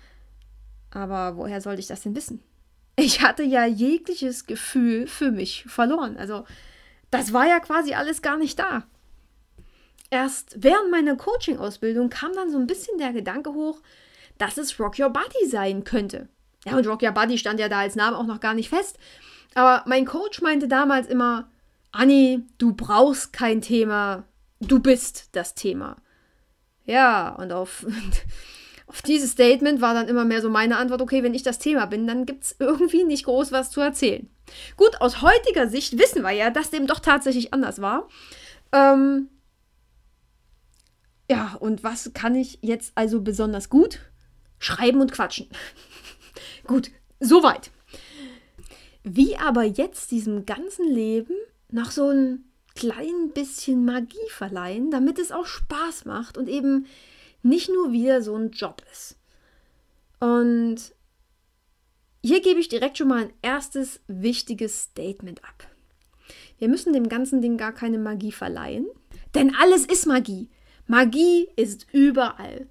Aber 0.91 1.38
woher 1.38 1.62
sollte 1.62 1.79
ich 1.82 1.88
das 1.88 2.01
denn 2.01 2.15
wissen? 2.15 2.41
Ich 2.96 3.22
hatte 3.22 3.44
ja 3.44 3.65
jegliches 3.65 4.46
Gefühl 4.46 5.08
für 5.08 5.32
mich 5.32 5.65
verloren. 5.67 6.17
Also 6.17 6.46
das 7.12 7.34
war 7.34 7.46
ja 7.48 7.60
quasi 7.60 7.94
alles 7.94 8.22
gar 8.22 8.38
nicht 8.38 8.58
da. 8.60 8.84
erst 10.10 10.56
während 10.58 10.91
meiner 10.91 11.15
Coaching-Ausbildung 11.15 12.10
kam 12.10 12.34
dann 12.34 12.51
so 12.51 12.58
ein 12.58 12.67
bisschen 12.67 12.98
der 12.98 13.13
Gedanke 13.13 13.53
hoch, 13.53 13.82
dass 14.38 14.58
es 14.58 14.79
Rock 14.79 15.00
Your 15.00 15.10
Body 15.10 15.48
sein 15.48 15.84
könnte. 15.84 16.29
Ja, 16.65 16.75
und 16.77 16.88
Rock 16.88 17.03
Your 17.03 17.12
Body 17.12 17.38
stand 17.38 17.60
ja 17.60 17.70
da 17.70 17.79
als 17.79 17.96
Name 17.96 18.17
auch 18.17 18.25
noch 18.25 18.39
gar 18.39 18.53
nicht 18.53 18.70
fest. 18.70 18.98
Aber 19.53 19.84
mein 19.88 20.06
Coach 20.06 20.41
meinte 20.41 20.67
damals 20.67 21.08
immer, 21.08 21.50
Anni, 21.91 22.46
du 22.58 22.74
brauchst 22.74 23.34
kein 23.34 23.62
Thema, 23.62 24.24
du 24.60 24.79
bist 24.79 25.29
das 25.32 25.56
Thema. 25.56 25.96
Ja, 26.86 27.29
und 27.36 27.51
auf, 27.51 27.86
auf 28.88 29.01
dieses 29.01 29.32
Statement 29.32 29.82
war 29.82 29.94
dann 29.94 30.08
immer 30.08 30.24
mehr 30.24 30.41
so 30.41 30.50
meine 30.50 30.77
Antwort, 30.77 31.01
okay, 31.01 31.22
wenn 31.22 31.34
ich 31.34 31.44
das 31.44 31.60
Thema 31.60 31.86
bin, 31.86 32.08
dann 32.08 32.25
gibt 32.25 32.46
es 32.46 32.56
irgendwie 32.60 33.03
nicht 33.03 33.25
groß 33.25 33.51
was 33.51 33.70
zu 33.70 33.82
erzählen. 33.82 34.29
Gut, 34.77 35.01
aus 35.01 35.22
heutiger 35.22 35.67
Sicht 35.67 36.00
wissen 36.00 36.24
wir 36.24 36.32
ja, 36.32 36.50
dass 36.50 36.70
dem 36.70 36.88
doch 36.88 37.00
tatsächlich 37.00 37.53
anders 37.53 37.82
war. 37.82 38.08
Ähm, 38.72 39.27
ja, 41.29 41.58
und 41.60 41.84
was 41.84 42.12
kann 42.13 42.36
ich 42.36 42.60
jetzt 42.62 42.94
also 42.96 43.22
besonders 43.22 43.70
gut? 43.70 44.00
Schreiben 44.58 45.01
und 45.01 45.12
quatschen. 45.12 45.50
gut, 46.65 46.89
soweit. 47.20 47.72
Wie 49.03 49.36
aber 49.36 49.63
jetzt 49.63 50.12
diesem 50.12 50.46
ganzen 50.46 50.88
Leben 50.89 51.36
noch 51.70 51.91
so 51.91 52.10
ein 52.10 52.46
klein 52.75 53.32
bisschen 53.34 53.84
Magie 53.84 54.29
verleihen, 54.29 54.91
damit 54.91 55.20
es 55.20 55.32
auch 55.34 55.46
Spaß 55.46 56.06
macht 56.06 56.38
und 56.38 56.48
eben 56.48 56.86
nicht 57.48 57.70
nur 57.70 57.92
wieder 57.92 58.22
so 58.22 58.36
ein 58.36 58.51
Job 58.51 58.82
ist. 58.92 59.18
Und 60.20 60.94
hier 62.24 62.42
gebe 62.42 62.60
ich 62.60 62.70
direkt 62.70 62.98
schon 62.98 63.08
mal 63.08 63.24
ein 63.24 63.34
erstes 63.42 64.01
wichtiges 64.08 64.82
Statement 64.82 65.44
ab. 65.44 65.68
Wir 66.60 66.68
müssen 66.68 66.94
dem 66.94 67.08
ganzen 67.08 67.42
Ding 67.42 67.58
gar 67.58 67.74
keine 67.74 68.00
Magie 68.00 68.32
verleihen, 68.32 68.88
denn 69.36 69.56
alles 69.56 69.86
ist 69.86 70.08
Magie. 70.08 70.50
Magie 70.88 71.48
ist 71.56 71.86
überall. 71.92 72.68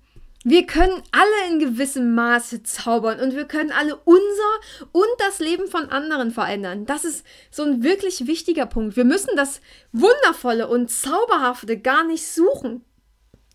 Wir 0.49 0.65
können 0.65 1.03
alle 1.11 1.53
in 1.53 1.59
gewissem 1.59 2.15
Maße 2.15 2.63
zaubern 2.63 3.19
und 3.19 3.35
wir 3.35 3.47
können 3.47 3.73
alle 3.73 3.97
unser 3.97 4.93
und 4.93 5.09
das 5.19 5.41
Leben 5.41 5.67
von 5.67 5.91
anderen 5.91 6.31
verändern. 6.31 6.87
Das 6.87 7.05
ist 7.05 7.27
so 7.51 7.65
ein 7.65 7.83
wirklich 7.83 8.29
wichtiger 8.29 8.67
Punkt. 8.67 8.97
Wir 8.97 9.05
müssen 9.05 9.35
das 9.37 9.61
Wundervolle 9.93 10.69
und 10.69 10.89
Zauberhafte 10.89 11.79
gar 11.79 12.05
nicht 12.05 12.27
suchen. 12.27 12.85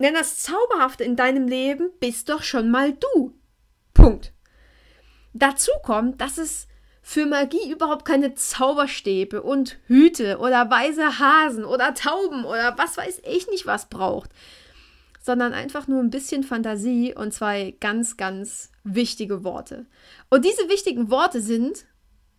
Denn 0.02 0.14
das 0.14 0.38
Zauberhafte 0.38 1.04
in 1.04 1.16
deinem 1.16 1.46
Leben 1.46 1.90
bist 2.00 2.28
doch 2.28 2.42
schon 2.42 2.70
mal 2.70 2.92
du. 2.92 3.34
Punkt. 3.94 4.32
Dazu 5.32 5.70
kommt, 5.82 6.20
dass 6.20 6.38
es 6.38 6.66
für 7.02 7.26
Magie 7.26 7.70
überhaupt 7.70 8.04
keine 8.04 8.34
Zauberstäbe 8.34 9.42
und 9.42 9.78
Hüte 9.86 10.38
oder 10.38 10.70
weiße 10.70 11.18
Hasen 11.18 11.64
oder 11.64 11.94
Tauben 11.94 12.44
oder 12.44 12.76
was 12.78 12.96
weiß 12.96 13.22
ich 13.24 13.48
nicht 13.48 13.66
was 13.66 13.88
braucht 13.88 14.30
sondern 15.22 15.54
einfach 15.54 15.86
nur 15.86 16.00
ein 16.00 16.10
bisschen 16.10 16.42
Fantasie 16.42 17.14
und 17.14 17.32
zwei 17.32 17.76
ganz, 17.80 18.16
ganz 18.16 18.70
wichtige 18.82 19.44
Worte. 19.44 19.86
Und 20.28 20.44
diese 20.44 20.68
wichtigen 20.68 21.10
Worte 21.10 21.40
sind, 21.40 21.86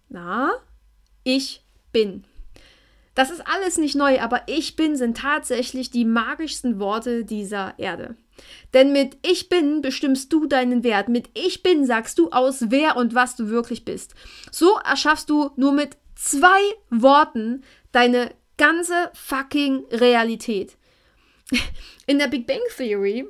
na, 0.09 0.51
ich 1.23 1.65
bin. 1.93 2.25
Das 3.15 3.29
ist 3.29 3.41
alles 3.47 3.77
nicht 3.77 3.95
neu, 3.95 4.19
aber 4.19 4.41
ich 4.47 4.75
bin 4.75 4.95
sind 4.95 5.17
tatsächlich 5.17 5.91
die 5.91 6.05
magischsten 6.05 6.79
Worte 6.79 7.25
dieser 7.25 7.75
Erde. 7.77 8.15
Denn 8.73 8.91
mit 8.91 9.17
ich 9.21 9.49
bin 9.49 9.81
bestimmst 9.81 10.33
du 10.33 10.47
deinen 10.47 10.83
Wert. 10.83 11.09
Mit 11.09 11.29
ich 11.35 11.61
bin 11.61 11.85
sagst 11.85 12.17
du 12.17 12.31
aus, 12.31 12.65
wer 12.69 12.95
und 12.97 13.13
was 13.13 13.35
du 13.35 13.49
wirklich 13.49 13.85
bist. 13.85 14.15
So 14.51 14.77
erschaffst 14.83 15.29
du 15.29 15.51
nur 15.55 15.73
mit 15.73 15.97
zwei 16.15 16.61
Worten 16.89 17.63
deine 17.91 18.31
ganze 18.57 19.11
fucking 19.13 19.83
Realität. 19.91 20.77
In 22.07 22.19
der 22.19 22.27
Big 22.27 22.47
Bang 22.47 22.61
Theory 22.75 23.27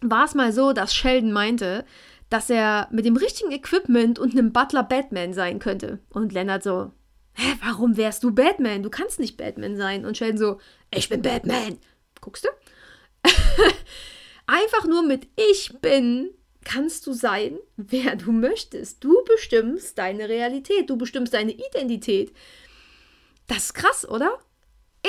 war 0.00 0.24
es 0.24 0.34
mal 0.34 0.52
so, 0.52 0.72
dass 0.72 0.94
Sheldon 0.94 1.32
meinte, 1.32 1.84
dass 2.30 2.50
er 2.50 2.88
mit 2.90 3.04
dem 3.04 3.16
richtigen 3.16 3.52
Equipment 3.52 4.18
und 4.18 4.32
einem 4.32 4.52
Butler 4.52 4.82
Batman 4.82 5.32
sein 5.32 5.58
könnte. 5.58 5.98
Und 6.10 6.32
Leonard 6.32 6.62
so, 6.62 6.92
hä, 7.38 7.56
warum 7.62 7.96
wärst 7.96 8.22
du 8.24 8.32
Batman? 8.32 8.82
Du 8.82 8.90
kannst 8.90 9.18
nicht 9.18 9.36
Batman 9.36 9.76
sein. 9.76 10.04
Und 10.04 10.16
Sheldon 10.16 10.38
so, 10.38 10.60
ich 10.90 11.08
bin 11.08 11.22
Batman. 11.22 11.78
Guckst 12.20 12.44
du? 12.44 12.48
Einfach 14.46 14.84
nur 14.86 15.02
mit 15.02 15.26
ich 15.36 15.72
bin 15.80 16.30
kannst 16.64 17.06
du 17.06 17.12
sein, 17.12 17.58
wer 17.76 18.16
du 18.16 18.32
möchtest. 18.32 19.02
Du 19.02 19.24
bestimmst 19.24 19.96
deine 19.96 20.28
Realität, 20.28 20.90
du 20.90 20.96
bestimmst 20.96 21.32
deine 21.32 21.52
Identität. 21.52 22.34
Das 23.46 23.64
ist 23.64 23.74
krass, 23.74 24.06
oder? 24.06 24.38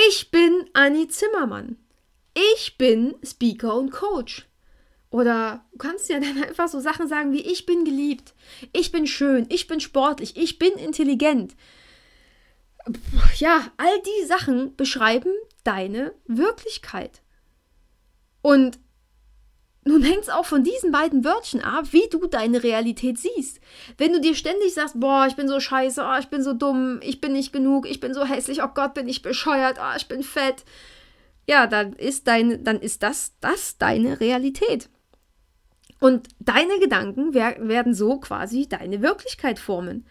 Ich 0.07 0.31
bin 0.31 0.69
Annie 0.73 1.09
Zimmermann 1.09 1.75
ich 2.55 2.77
bin 2.77 3.15
Speaker 3.23 3.75
und 3.75 3.91
Coach. 3.91 4.45
Oder 5.11 5.65
du 5.71 5.77
kannst 5.79 6.09
ja 6.09 6.19
dann 6.19 6.41
einfach 6.43 6.67
so 6.67 6.79
Sachen 6.79 7.07
sagen 7.07 7.33
wie 7.33 7.41
ich 7.41 7.65
bin 7.65 7.83
geliebt, 7.83 8.33
ich 8.73 8.91
bin 8.91 9.07
schön, 9.07 9.47
ich 9.49 9.67
bin 9.67 9.79
sportlich, 9.79 10.37
ich 10.37 10.59
bin 10.59 10.73
intelligent. 10.73 11.55
Ja, 13.37 13.71
all 13.77 14.01
die 14.01 14.25
Sachen 14.25 14.75
beschreiben 14.75 15.31
deine 15.63 16.13
Wirklichkeit. 16.25 17.21
Und 18.41 18.79
nun 19.85 20.03
hängt 20.03 20.23
es 20.23 20.29
auch 20.29 20.45
von 20.45 20.63
diesen 20.63 20.91
beiden 20.91 21.23
Wörtchen 21.23 21.61
ab, 21.61 21.85
wie 21.91 22.07
du 22.11 22.27
deine 22.27 22.63
Realität 22.63 23.17
siehst. 23.17 23.59
Wenn 23.97 24.13
du 24.13 24.21
dir 24.21 24.35
ständig 24.35 24.73
sagst, 24.73 24.99
boah, 24.99 25.25
ich 25.27 25.35
bin 25.35 25.47
so 25.47 25.59
scheiße, 25.59 26.03
oh, 26.03 26.19
ich 26.19 26.27
bin 26.27 26.43
so 26.43 26.53
dumm, 26.53 26.99
ich 27.01 27.21
bin 27.21 27.33
nicht 27.33 27.53
genug, 27.53 27.89
ich 27.89 27.99
bin 27.99 28.13
so 28.13 28.25
hässlich, 28.25 28.61
oh 28.61 28.69
Gott, 28.73 28.93
bin 28.93 29.07
ich 29.07 29.21
bescheuert, 29.21 29.77
oh, 29.81 29.95
ich 29.97 30.07
bin 30.07 30.21
fett, 30.21 30.63
ja, 31.47 31.65
dann 31.65 31.93
ist 31.93 32.27
deine, 32.27 32.59
dann 32.59 32.79
ist 32.79 33.01
das, 33.01 33.33
das 33.41 33.77
deine 33.77 34.19
Realität. 34.19 34.89
Und 35.99 36.27
deine 36.39 36.79
Gedanken 36.79 37.33
wer 37.33 37.55
werden 37.67 37.93
so 37.93 38.19
quasi 38.19 38.67
deine 38.69 39.01
Wirklichkeit 39.01 39.59
formen. 39.59 40.05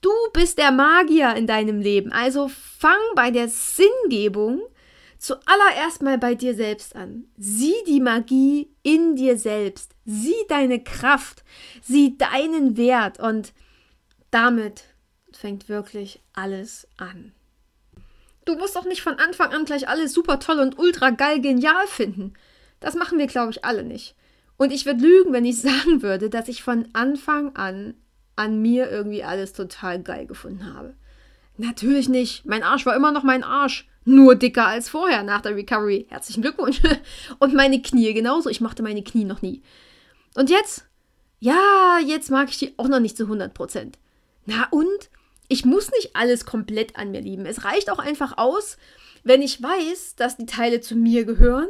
Du 0.00 0.10
bist 0.32 0.58
der 0.58 0.70
Magier 0.70 1.34
in 1.34 1.46
deinem 1.46 1.80
Leben, 1.80 2.12
also 2.12 2.48
fang 2.48 3.00
bei 3.14 3.30
der 3.30 3.48
Sinngebung 3.48 4.60
zuallererst 5.18 6.02
mal 6.02 6.18
bei 6.18 6.34
dir 6.34 6.54
selbst 6.54 6.94
an. 6.94 7.24
Sieh 7.36 7.74
die 7.86 8.00
Magie 8.00 8.70
in 8.82 9.16
dir 9.16 9.36
selbst, 9.36 9.92
sieh 10.04 10.46
deine 10.48 10.82
Kraft, 10.82 11.42
sieh 11.82 12.16
deinen 12.16 12.76
Wert 12.76 13.18
und 13.18 13.52
damit 14.30 14.84
fängt 15.32 15.68
wirklich 15.68 16.20
alles 16.34 16.86
an. 16.96 17.32
Du 18.44 18.56
musst 18.56 18.76
doch 18.76 18.84
nicht 18.84 19.02
von 19.02 19.18
Anfang 19.18 19.52
an 19.52 19.64
gleich 19.64 19.88
alles 19.88 20.12
super 20.12 20.38
toll 20.38 20.60
und 20.60 20.78
ultra 20.78 21.10
geil 21.10 21.40
genial 21.40 21.86
finden. 21.86 22.34
Das 22.80 22.94
machen 22.94 23.18
wir, 23.18 23.26
glaube 23.26 23.50
ich, 23.50 23.64
alle 23.64 23.82
nicht. 23.82 24.14
Und 24.56 24.72
ich 24.72 24.86
würde 24.86 25.02
lügen, 25.02 25.32
wenn 25.32 25.44
ich 25.44 25.60
sagen 25.60 26.02
würde, 26.02 26.30
dass 26.30 26.48
ich 26.48 26.62
von 26.62 26.88
Anfang 26.92 27.56
an 27.56 27.94
an 28.38 28.62
mir 28.62 28.90
irgendwie 28.90 29.24
alles 29.24 29.52
total 29.52 30.02
geil 30.02 30.26
gefunden 30.26 30.72
habe. 30.72 30.94
Natürlich 31.56 32.08
nicht. 32.08 32.46
Mein 32.46 32.62
Arsch 32.62 32.86
war 32.86 32.94
immer 32.94 33.12
noch 33.12 33.24
mein 33.24 33.44
Arsch. 33.44 33.88
Nur 34.04 34.36
dicker 34.36 34.66
als 34.66 34.88
vorher 34.88 35.22
nach 35.22 35.42
der 35.42 35.56
Recovery. 35.56 36.06
Herzlichen 36.08 36.42
Glückwunsch. 36.42 36.80
Und 37.38 37.54
meine 37.54 37.82
Knie 37.82 38.14
genauso. 38.14 38.48
Ich 38.48 38.60
machte 38.60 38.82
meine 38.82 39.02
Knie 39.02 39.24
noch 39.24 39.42
nie. 39.42 39.62
Und 40.34 40.50
jetzt? 40.50 40.86
Ja, 41.40 41.98
jetzt 42.04 42.30
mag 42.30 42.48
ich 42.48 42.58
die 42.58 42.74
auch 42.78 42.88
noch 42.88 43.00
nicht 43.00 43.16
zu 43.16 43.24
100 43.24 43.52
Prozent. 43.54 43.98
Na 44.46 44.66
und? 44.70 45.10
ich 45.48 45.64
muss 45.64 45.90
nicht 45.90 46.14
alles 46.14 46.44
komplett 46.44 46.96
an 46.96 47.10
mir 47.10 47.22
lieben. 47.22 47.46
Es 47.46 47.64
reicht 47.64 47.90
auch 47.90 47.98
einfach 47.98 48.36
aus, 48.36 48.76
wenn 49.24 49.42
ich 49.42 49.62
weiß, 49.62 50.14
dass 50.16 50.36
die 50.36 50.46
Teile 50.46 50.80
zu 50.80 50.94
mir 50.94 51.24
gehören 51.24 51.68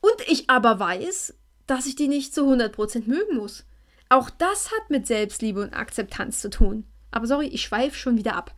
und 0.00 0.16
ich 0.26 0.50
aber 0.50 0.78
weiß, 0.78 1.34
dass 1.66 1.86
ich 1.86 1.96
die 1.96 2.08
nicht 2.08 2.34
zu 2.34 2.42
100% 2.42 3.06
mögen 3.06 3.36
muss. 3.36 3.64
Auch 4.08 4.30
das 4.30 4.70
hat 4.72 4.90
mit 4.90 5.06
Selbstliebe 5.06 5.60
und 5.60 5.74
Akzeptanz 5.74 6.40
zu 6.40 6.50
tun. 6.50 6.86
Aber 7.10 7.26
sorry, 7.26 7.46
ich 7.46 7.62
schweife 7.62 7.96
schon 7.96 8.16
wieder 8.16 8.34
ab. 8.34 8.54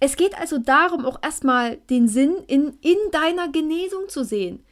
Es 0.00 0.16
geht 0.16 0.36
also 0.38 0.58
darum, 0.58 1.04
auch 1.04 1.22
erstmal 1.22 1.76
den 1.76 2.08
Sinn 2.08 2.34
in, 2.48 2.76
in 2.80 2.98
deiner 3.12 3.48
Genesung 3.48 4.08
zu 4.08 4.24
sehen. 4.24 4.64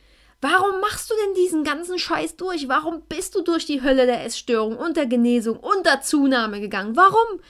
Warum 0.43 0.81
machst 0.81 1.11
du 1.11 1.15
denn 1.15 1.35
diesen 1.35 1.65
ganzen 1.65 1.99
Scheiß 1.99 2.37
durch? 2.37 2.67
Warum 2.67 3.03
bist 3.03 3.35
du 3.35 3.43
durch 3.43 3.67
die 3.67 3.83
Hölle 3.83 4.07
der 4.07 4.25
Essstörung 4.25 4.79
und 4.79 4.97
der 4.97 5.05
Genesung 5.05 5.59
und 5.59 5.85
der 5.85 6.01
Zunahme 6.01 6.61
gegangen? 6.61 6.97
Warum? 6.97 7.41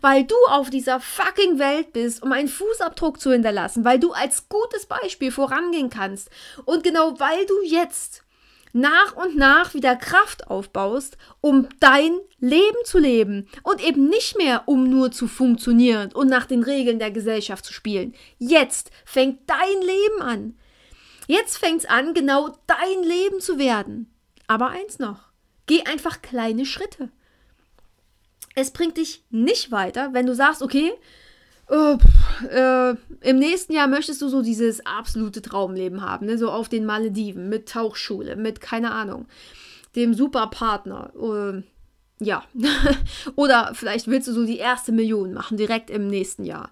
Weil 0.00 0.24
du 0.24 0.34
auf 0.48 0.70
dieser 0.70 0.98
fucking 0.98 1.58
Welt 1.58 1.92
bist, 1.92 2.22
um 2.22 2.32
einen 2.32 2.48
Fußabdruck 2.48 3.20
zu 3.20 3.32
hinterlassen, 3.32 3.84
weil 3.84 4.00
du 4.00 4.12
als 4.12 4.48
gutes 4.48 4.86
Beispiel 4.86 5.30
vorangehen 5.30 5.90
kannst 5.90 6.30
und 6.64 6.82
genau 6.82 7.20
weil 7.20 7.44
du 7.44 7.54
jetzt 7.64 8.24
nach 8.72 9.16
und 9.16 9.36
nach 9.36 9.74
wieder 9.74 9.96
Kraft 9.96 10.48
aufbaust, 10.48 11.16
um 11.40 11.68
dein 11.80 12.18
Leben 12.40 12.84
zu 12.84 12.98
leben 12.98 13.48
und 13.62 13.82
eben 13.82 14.08
nicht 14.08 14.36
mehr, 14.36 14.62
um 14.66 14.88
nur 14.88 15.10
zu 15.10 15.26
funktionieren 15.26 16.12
und 16.12 16.28
nach 16.28 16.46
den 16.46 16.62
Regeln 16.62 16.98
der 16.98 17.10
Gesellschaft 17.10 17.64
zu 17.64 17.72
spielen. 17.72 18.14
Jetzt 18.38 18.90
fängt 19.04 19.48
dein 19.48 19.80
Leben 19.82 20.22
an. 20.22 20.58
Jetzt 21.26 21.58
fängt 21.58 21.82
es 21.82 21.88
an, 21.88 22.14
genau 22.14 22.56
dein 22.66 23.02
Leben 23.02 23.40
zu 23.40 23.58
werden. 23.58 24.10
Aber 24.46 24.68
eins 24.70 24.98
noch, 24.98 25.28
geh 25.66 25.82
einfach 25.84 26.22
kleine 26.22 26.64
Schritte. 26.64 27.10
Es 28.54 28.72
bringt 28.72 28.96
dich 28.96 29.22
nicht 29.30 29.70
weiter, 29.70 30.14
wenn 30.14 30.26
du 30.26 30.34
sagst, 30.34 30.62
okay, 30.62 30.92
oh, 31.68 31.98
äh, 32.48 32.94
im 33.20 33.38
nächsten 33.38 33.72
Jahr 33.72 33.88
möchtest 33.88 34.22
du 34.22 34.28
so 34.28 34.42
dieses 34.42 34.84
absolute 34.86 35.42
Traumleben 35.42 36.02
haben, 36.02 36.26
ne? 36.26 36.38
so 36.38 36.50
auf 36.50 36.68
den 36.68 36.86
Malediven, 36.86 37.48
mit 37.48 37.68
Tauchschule, 37.68 38.36
mit, 38.36 38.60
keine 38.60 38.92
Ahnung, 38.92 39.26
dem 39.96 40.14
Superpartner. 40.14 41.12
Äh, 41.14 41.62
ja. 42.24 42.44
Oder 43.36 43.72
vielleicht 43.74 44.06
willst 44.08 44.28
du 44.28 44.32
so 44.32 44.44
die 44.44 44.58
erste 44.58 44.92
Million 44.92 45.32
machen, 45.32 45.56
direkt 45.56 45.90
im 45.90 46.08
nächsten 46.08 46.44
Jahr. 46.44 46.70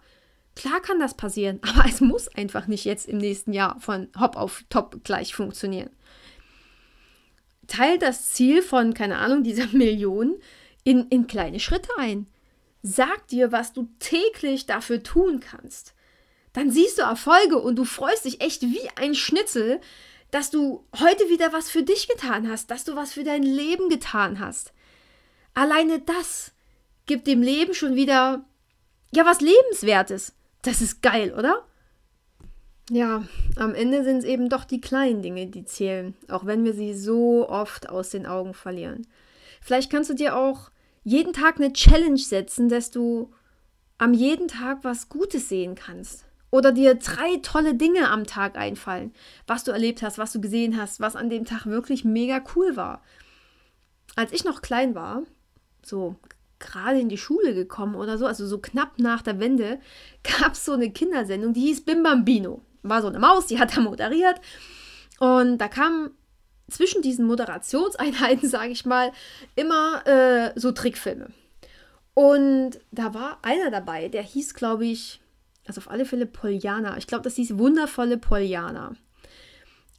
Klar 0.55 0.81
kann 0.81 0.99
das 0.99 1.15
passieren, 1.15 1.61
aber 1.77 1.89
es 1.89 2.01
muss 2.01 2.29
einfach 2.29 2.67
nicht 2.67 2.85
jetzt 2.85 3.09
im 3.09 3.19
nächsten 3.19 3.53
Jahr 3.53 3.79
von 3.81 4.09
Hop 4.19 4.37
auf 4.37 4.65
Top 4.69 5.05
gleich 5.05 5.35
funktionieren. 5.35 5.91
Teil 7.67 7.99
das 7.99 8.31
Ziel 8.33 8.63
von, 8.63 8.95
keine 8.95 9.19
Ahnung, 9.19 9.43
dieser 9.43 9.67
Million 9.73 10.37
in, 10.85 11.09
in 11.09 11.27
kleine 11.27 11.61
Schritte 11.61 11.91
ein. 11.99 12.27
Sag 12.83 13.29
dir, 13.29 13.53
was 13.53 13.73
du 13.73 13.89
täglich 13.99 14.67
dafür 14.67 15.03
tun 15.03 15.41
kannst. 15.41 15.95
Dann 16.53 16.71
siehst 16.71 16.99
du 16.99 17.03
Erfolge 17.03 17.59
und 17.59 17.77
du 17.77 17.85
freust 17.85 18.25
dich 18.25 18.41
echt 18.41 18.63
wie 18.63 18.89
ein 18.97 19.15
Schnitzel, 19.15 19.81
dass 20.31 20.51
du 20.51 20.87
heute 20.99 21.29
wieder 21.29 21.53
was 21.53 21.71
für 21.71 21.83
dich 21.83 22.09
getan 22.09 22.49
hast, 22.51 22.71
dass 22.71 22.85
du 22.85 22.97
was 22.97 23.13
für 23.13 23.25
dein 23.25 23.43
Leben 23.43 23.89
getan 23.89 24.41
hast. 24.41 24.73
Alleine 25.55 26.01
das 26.01 26.53
gibt 27.07 27.27
dem 27.27 27.43
Leben 27.43 27.75
schon 27.75 27.95
wieder, 27.95 28.45
ja, 29.13 29.25
was 29.25 29.41
Lebenswertes. 29.41 30.35
Das 30.63 30.81
ist 30.81 31.03
geil, 31.03 31.35
oder? 31.37 31.65
Ja, 32.91 33.25
am 33.57 33.75
Ende 33.75 34.05
sind 34.05 34.19
es 34.19 34.25
eben 34.25 34.49
doch 34.49 34.65
die 34.65 34.81
kleinen 34.81 35.23
Dinge, 35.23 35.47
die 35.47 35.65
zählen, 35.65 36.15
auch 36.29 36.47
wenn 36.47 36.65
wir 36.65 36.73
sie 36.73 36.95
so 36.95 37.49
oft 37.49 37.89
aus 37.89 38.11
den 38.11 38.27
Augen 38.27 38.55
verlieren. 38.55 39.07
Vielleicht 39.61 39.91
kannst 39.91 40.11
du 40.11 40.15
dir 40.15 40.37
auch 40.37 40.71
jeden 41.07 41.33
Tag 41.33 41.57
eine 41.57 41.73
Challenge 41.73 42.19
setzen, 42.19 42.69
dass 42.69 42.91
du 42.91 43.31
am 43.97 44.13
jeden 44.13 44.49
Tag 44.49 44.81
was 44.83 45.09
Gutes 45.09 45.49
sehen 45.49 45.77
kannst. 45.77 46.25
Oder 46.51 46.73
dir 46.73 46.97
drei 46.97 47.37
tolle 47.43 47.75
Dinge 47.75 48.11
am 48.11 48.25
Tag 48.25 48.57
einfallen, 48.57 49.13
was 49.47 49.63
du 49.63 49.71
erlebt 49.71 50.03
hast, 50.03 50.19
was 50.19 50.33
du 50.33 50.41
gesehen 50.41 50.77
hast, 50.77 50.99
was 50.99 51.15
an 51.15 51.31
dem 51.31 51.45
Tag 51.45 51.67
wirklich 51.67 52.05
mega 52.05 52.43
cool 52.55 52.77
war. 52.77 53.03
Als 54.17 54.33
ich 54.33 54.45
noch 54.45 54.63
klein 54.63 54.95
war, 54.97 55.23
so 55.85 56.17
gerade 56.59 56.99
in 56.99 57.09
die 57.09 57.19
Schule 57.19 57.55
gekommen 57.55 57.95
oder 57.95 58.19
so, 58.19 58.27
also 58.27 58.45
so 58.47 58.59
knapp 58.59 58.99
nach 58.99 59.23
der 59.23 59.39
Wende, 59.39 59.79
gab 60.41 60.55
es 60.55 60.65
so 60.65 60.73
eine 60.73 60.91
Kindersendung, 60.91 61.53
die 61.53 61.61
hieß 61.61 61.85
Bim 61.85 62.03
Bambino 62.03 62.63
war 62.89 63.03
so 63.03 63.09
eine 63.09 63.19
Maus, 63.19 63.47
die 63.47 63.59
hat 63.59 63.77
da 63.77 63.81
moderiert. 63.81 64.41
Und 65.19 65.59
da 65.59 65.69
kamen 65.69 66.11
zwischen 66.71 67.03
diesen 67.03 67.27
Moderationseinheiten, 67.27 68.49
sage 68.49 68.73
ich 68.73 68.85
mal, 68.85 69.13
immer 69.55 70.07
äh, 70.07 70.53
so 70.59 70.73
Trickfilme. 70.73 71.29
Und 72.15 72.81
da 72.93 73.13
war 73.13 73.39
einer 73.43 73.71
dabei, 73.71 74.09
der 74.09 74.23
hieß, 74.23 74.55
glaube 74.55 74.87
ich, 74.87 75.21
also 75.67 75.81
auf 75.81 75.91
alle 75.91 76.07
Fälle 76.07 76.27
Poljana. 76.27 76.97
Ich 76.97 77.07
glaube, 77.07 77.25
das 77.25 77.35
hieß 77.37 77.59
wundervolle 77.59 78.19
Poljana. 78.19 78.95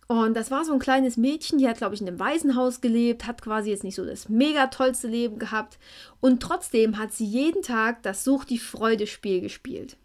Und 0.07 0.35
das 0.35 0.51
war 0.51 0.63
so 0.63 0.71
ein 0.71 0.79
kleines 0.79 1.17
Mädchen, 1.17 1.57
die 1.57 1.67
hat, 1.67 1.77
glaube 1.77 1.93
ich, 1.93 2.01
in 2.01 2.07
einem 2.07 2.19
Waisenhaus 2.19 2.79
gelebt, 2.79 3.27
hat 3.27 3.41
quasi 3.41 3.71
jetzt 3.71 3.83
nicht 3.83 3.95
so 3.95 4.05
das 4.05 4.29
mega 4.29 4.67
tollste 4.67 5.09
Leben 5.09 5.37
gehabt. 5.37 5.77
Und 6.21 6.41
trotzdem 6.41 6.97
hat 6.97 7.11
sie 7.13 7.25
jeden 7.25 7.61
Tag 7.61 8.03
das 8.03 8.23
Such 8.23 8.45
die 8.45 8.57
Freude-Spiel 8.57 9.41
gespielt. 9.41 9.97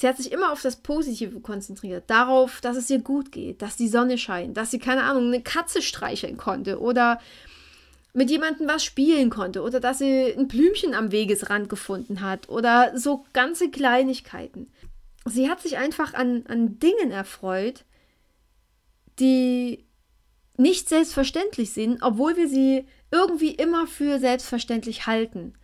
Sie 0.00 0.06
hat 0.06 0.16
sich 0.16 0.30
immer 0.30 0.52
auf 0.52 0.62
das 0.62 0.76
Positive 0.76 1.40
konzentriert, 1.40 2.04
darauf, 2.06 2.60
dass 2.60 2.76
es 2.76 2.88
ihr 2.88 3.00
gut 3.00 3.32
geht, 3.32 3.62
dass 3.62 3.74
die 3.74 3.88
Sonne 3.88 4.16
scheint, 4.16 4.56
dass 4.56 4.70
sie, 4.70 4.78
keine 4.78 5.02
Ahnung, 5.02 5.26
eine 5.26 5.42
Katze 5.42 5.82
streicheln 5.82 6.36
konnte 6.36 6.80
oder 6.80 7.18
mit 8.12 8.30
jemandem 8.30 8.68
was 8.68 8.84
spielen 8.84 9.28
konnte 9.28 9.60
oder 9.60 9.80
dass 9.80 9.98
sie 9.98 10.32
ein 10.38 10.46
Blümchen 10.46 10.94
am 10.94 11.10
Wegesrand 11.10 11.68
gefunden 11.68 12.20
hat 12.20 12.48
oder 12.48 12.96
so 12.96 13.24
ganze 13.32 13.72
Kleinigkeiten. 13.72 14.70
Sie 15.24 15.50
hat 15.50 15.60
sich 15.60 15.78
einfach 15.78 16.14
an, 16.14 16.44
an 16.46 16.78
Dingen 16.78 17.10
erfreut, 17.10 17.84
die 19.18 19.84
nicht 20.56 20.88
selbstverständlich 20.88 21.72
sind, 21.72 22.04
obwohl 22.04 22.36
wir 22.36 22.48
sie 22.48 22.86
irgendwie 23.10 23.50
immer 23.50 23.88
für 23.88 24.20
selbstverständlich 24.20 25.08
halten. 25.08 25.54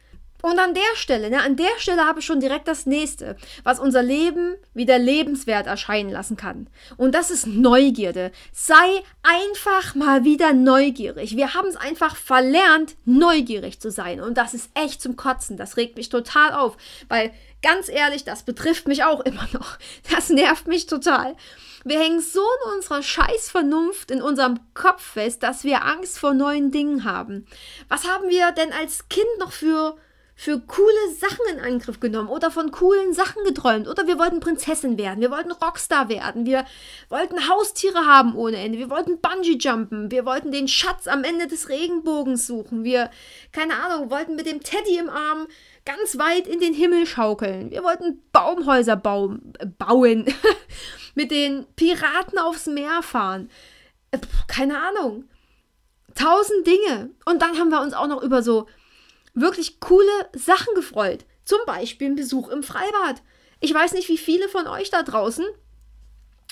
Und 0.44 0.58
an 0.58 0.74
der 0.74 0.82
Stelle, 0.94 1.30
ne, 1.30 1.40
an 1.40 1.56
der 1.56 1.78
Stelle 1.78 2.04
habe 2.04 2.20
ich 2.20 2.26
schon 2.26 2.38
direkt 2.38 2.68
das 2.68 2.84
nächste, 2.84 3.34
was 3.62 3.80
unser 3.80 4.02
Leben 4.02 4.56
wieder 4.74 4.98
lebenswert 4.98 5.66
erscheinen 5.66 6.10
lassen 6.10 6.36
kann. 6.36 6.66
Und 6.98 7.14
das 7.14 7.30
ist 7.30 7.46
Neugierde. 7.46 8.30
Sei 8.52 9.02
einfach 9.22 9.94
mal 9.94 10.24
wieder 10.24 10.52
neugierig. 10.52 11.34
Wir 11.34 11.54
haben 11.54 11.68
es 11.68 11.76
einfach 11.76 12.14
verlernt, 12.14 12.94
neugierig 13.06 13.80
zu 13.80 13.90
sein. 13.90 14.20
Und 14.20 14.36
das 14.36 14.52
ist 14.52 14.68
echt 14.74 15.00
zum 15.00 15.16
Kotzen. 15.16 15.56
Das 15.56 15.78
regt 15.78 15.96
mich 15.96 16.10
total 16.10 16.52
auf. 16.52 16.76
Weil, 17.08 17.32
ganz 17.62 17.88
ehrlich, 17.88 18.24
das 18.24 18.42
betrifft 18.42 18.86
mich 18.86 19.02
auch 19.02 19.20
immer 19.24 19.48
noch. 19.54 19.78
Das 20.12 20.28
nervt 20.28 20.66
mich 20.66 20.84
total. 20.84 21.36
Wir 21.86 21.98
hängen 21.98 22.20
so 22.20 22.42
in 22.42 22.76
unserer 22.76 23.02
Scheißvernunft 23.02 24.10
in 24.10 24.20
unserem 24.20 24.60
Kopf 24.74 25.02
fest, 25.02 25.42
dass 25.42 25.64
wir 25.64 25.86
Angst 25.86 26.18
vor 26.18 26.34
neuen 26.34 26.70
Dingen 26.70 27.04
haben. 27.04 27.46
Was 27.88 28.06
haben 28.06 28.28
wir 28.28 28.52
denn 28.52 28.74
als 28.74 29.08
Kind 29.08 29.38
noch 29.38 29.52
für 29.52 29.96
für 30.36 30.60
coole 30.60 31.14
Sachen 31.16 31.46
in 31.52 31.60
Angriff 31.60 32.00
genommen 32.00 32.28
oder 32.28 32.50
von 32.50 32.72
coolen 32.72 33.12
Sachen 33.12 33.44
geträumt. 33.44 33.86
Oder 33.86 34.06
wir 34.06 34.18
wollten 34.18 34.40
Prinzessin 34.40 34.98
werden, 34.98 35.20
wir 35.20 35.30
wollten 35.30 35.52
Rockstar 35.52 36.08
werden, 36.08 36.44
wir 36.44 36.64
wollten 37.08 37.48
Haustiere 37.48 38.06
haben 38.06 38.34
ohne 38.34 38.56
Ende, 38.56 38.78
wir 38.78 38.90
wollten 38.90 39.20
Bungee 39.20 39.58
jumpen, 39.58 40.10
wir 40.10 40.26
wollten 40.26 40.50
den 40.50 40.66
Schatz 40.66 41.06
am 41.06 41.22
Ende 41.22 41.46
des 41.46 41.68
Regenbogens 41.68 42.46
suchen, 42.46 42.82
wir, 42.82 43.10
keine 43.52 43.76
Ahnung, 43.76 44.10
wollten 44.10 44.34
mit 44.34 44.46
dem 44.46 44.60
Teddy 44.60 44.98
im 44.98 45.08
Arm 45.08 45.46
ganz 45.84 46.18
weit 46.18 46.48
in 46.48 46.60
den 46.60 46.74
Himmel 46.74 47.06
schaukeln, 47.06 47.70
wir 47.70 47.84
wollten 47.84 48.22
Baumhäuser 48.32 48.96
bauen, 48.96 49.52
äh, 49.60 49.66
bauen 49.66 50.26
mit 51.14 51.30
den 51.30 51.64
Piraten 51.76 52.38
aufs 52.38 52.66
Meer 52.66 53.02
fahren, 53.02 53.50
äh, 54.10 54.18
keine 54.48 54.78
Ahnung, 54.78 55.28
tausend 56.14 56.66
Dinge. 56.66 57.10
Und 57.24 57.42
dann 57.42 57.58
haben 57.58 57.70
wir 57.70 57.80
uns 57.80 57.94
auch 57.94 58.06
noch 58.06 58.22
über 58.22 58.42
so 58.42 58.66
wirklich 59.34 59.80
coole 59.80 60.28
Sachen 60.34 60.74
gefreut. 60.74 61.24
Zum 61.44 61.58
Beispiel 61.66 62.08
ein 62.08 62.16
Besuch 62.16 62.48
im 62.48 62.62
Freibad. 62.62 63.22
Ich 63.60 63.72
weiß 63.72 63.92
nicht, 63.92 64.08
wie 64.08 64.18
viele 64.18 64.48
von 64.48 64.66
euch 64.66 64.90
da 64.90 65.02
draußen 65.02 65.44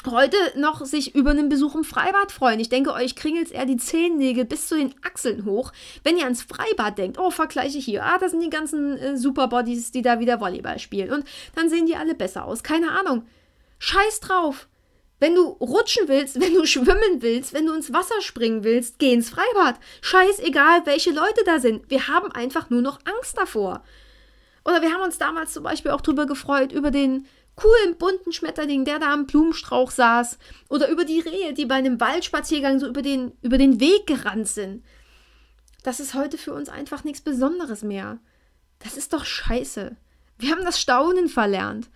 heute 0.06 0.36
noch 0.56 0.84
sich 0.84 1.14
über 1.14 1.30
einen 1.30 1.48
Besuch 1.48 1.74
im 1.74 1.84
Freibad 1.84 2.32
freuen. 2.32 2.60
Ich 2.60 2.68
denke, 2.68 2.92
euch 2.92 3.14
kringelt 3.14 3.46
es 3.46 3.52
eher 3.52 3.66
die 3.66 3.76
Zehennägel 3.76 4.44
bis 4.44 4.66
zu 4.66 4.76
den 4.76 4.94
Achseln 5.02 5.44
hoch, 5.44 5.72
wenn 6.02 6.16
ihr 6.16 6.24
ans 6.24 6.42
Freibad 6.42 6.98
denkt. 6.98 7.18
Oh, 7.18 7.30
vergleiche 7.30 7.78
hier. 7.78 8.04
Ah, 8.04 8.18
das 8.18 8.32
sind 8.32 8.42
die 8.42 8.50
ganzen 8.50 8.96
äh, 8.96 9.16
Superbodies, 9.16 9.92
die 9.92 10.02
da 10.02 10.18
wieder 10.18 10.40
Volleyball 10.40 10.78
spielen. 10.78 11.12
Und 11.12 11.24
dann 11.54 11.68
sehen 11.68 11.86
die 11.86 11.96
alle 11.96 12.14
besser 12.14 12.44
aus. 12.44 12.62
Keine 12.62 12.90
Ahnung. 12.90 13.26
Scheiß 13.78 14.20
drauf. 14.20 14.68
Wenn 15.22 15.36
du 15.36 15.42
rutschen 15.42 16.08
willst, 16.08 16.40
wenn 16.40 16.52
du 16.52 16.66
schwimmen 16.66 17.20
willst, 17.22 17.52
wenn 17.52 17.66
du 17.66 17.74
ins 17.74 17.92
Wasser 17.92 18.20
springen 18.22 18.64
willst, 18.64 18.98
geh 18.98 19.12
ins 19.12 19.30
Freibad. 19.30 19.78
Scheißegal, 20.00 20.84
welche 20.84 21.12
Leute 21.12 21.44
da 21.46 21.60
sind. 21.60 21.88
Wir 21.88 22.08
haben 22.08 22.32
einfach 22.32 22.70
nur 22.70 22.82
noch 22.82 22.98
Angst 23.04 23.38
davor. 23.38 23.84
Oder 24.64 24.82
wir 24.82 24.92
haben 24.92 25.02
uns 25.02 25.18
damals 25.18 25.52
zum 25.52 25.62
Beispiel 25.62 25.92
auch 25.92 26.00
drüber 26.00 26.26
gefreut, 26.26 26.72
über 26.72 26.90
den 26.90 27.28
coolen 27.54 27.98
bunten 27.98 28.32
Schmetterling, 28.32 28.84
der 28.84 28.98
da 28.98 29.12
am 29.12 29.26
Blumenstrauch 29.26 29.92
saß. 29.92 30.38
Oder 30.68 30.88
über 30.88 31.04
die 31.04 31.20
Rehe, 31.20 31.54
die 31.54 31.66
bei 31.66 31.76
einem 31.76 32.00
Waldspaziergang 32.00 32.80
so 32.80 32.88
über 32.88 33.02
den, 33.02 33.30
über 33.42 33.58
den 33.58 33.78
Weg 33.78 34.08
gerannt 34.08 34.48
sind. 34.48 34.84
Das 35.84 36.00
ist 36.00 36.14
heute 36.14 36.36
für 36.36 36.52
uns 36.52 36.68
einfach 36.68 37.04
nichts 37.04 37.20
Besonderes 37.20 37.84
mehr. 37.84 38.18
Das 38.80 38.96
ist 38.96 39.12
doch 39.12 39.24
scheiße. 39.24 39.94
Wir 40.38 40.50
haben 40.50 40.64
das 40.64 40.80
Staunen 40.80 41.28
verlernt. 41.28 41.88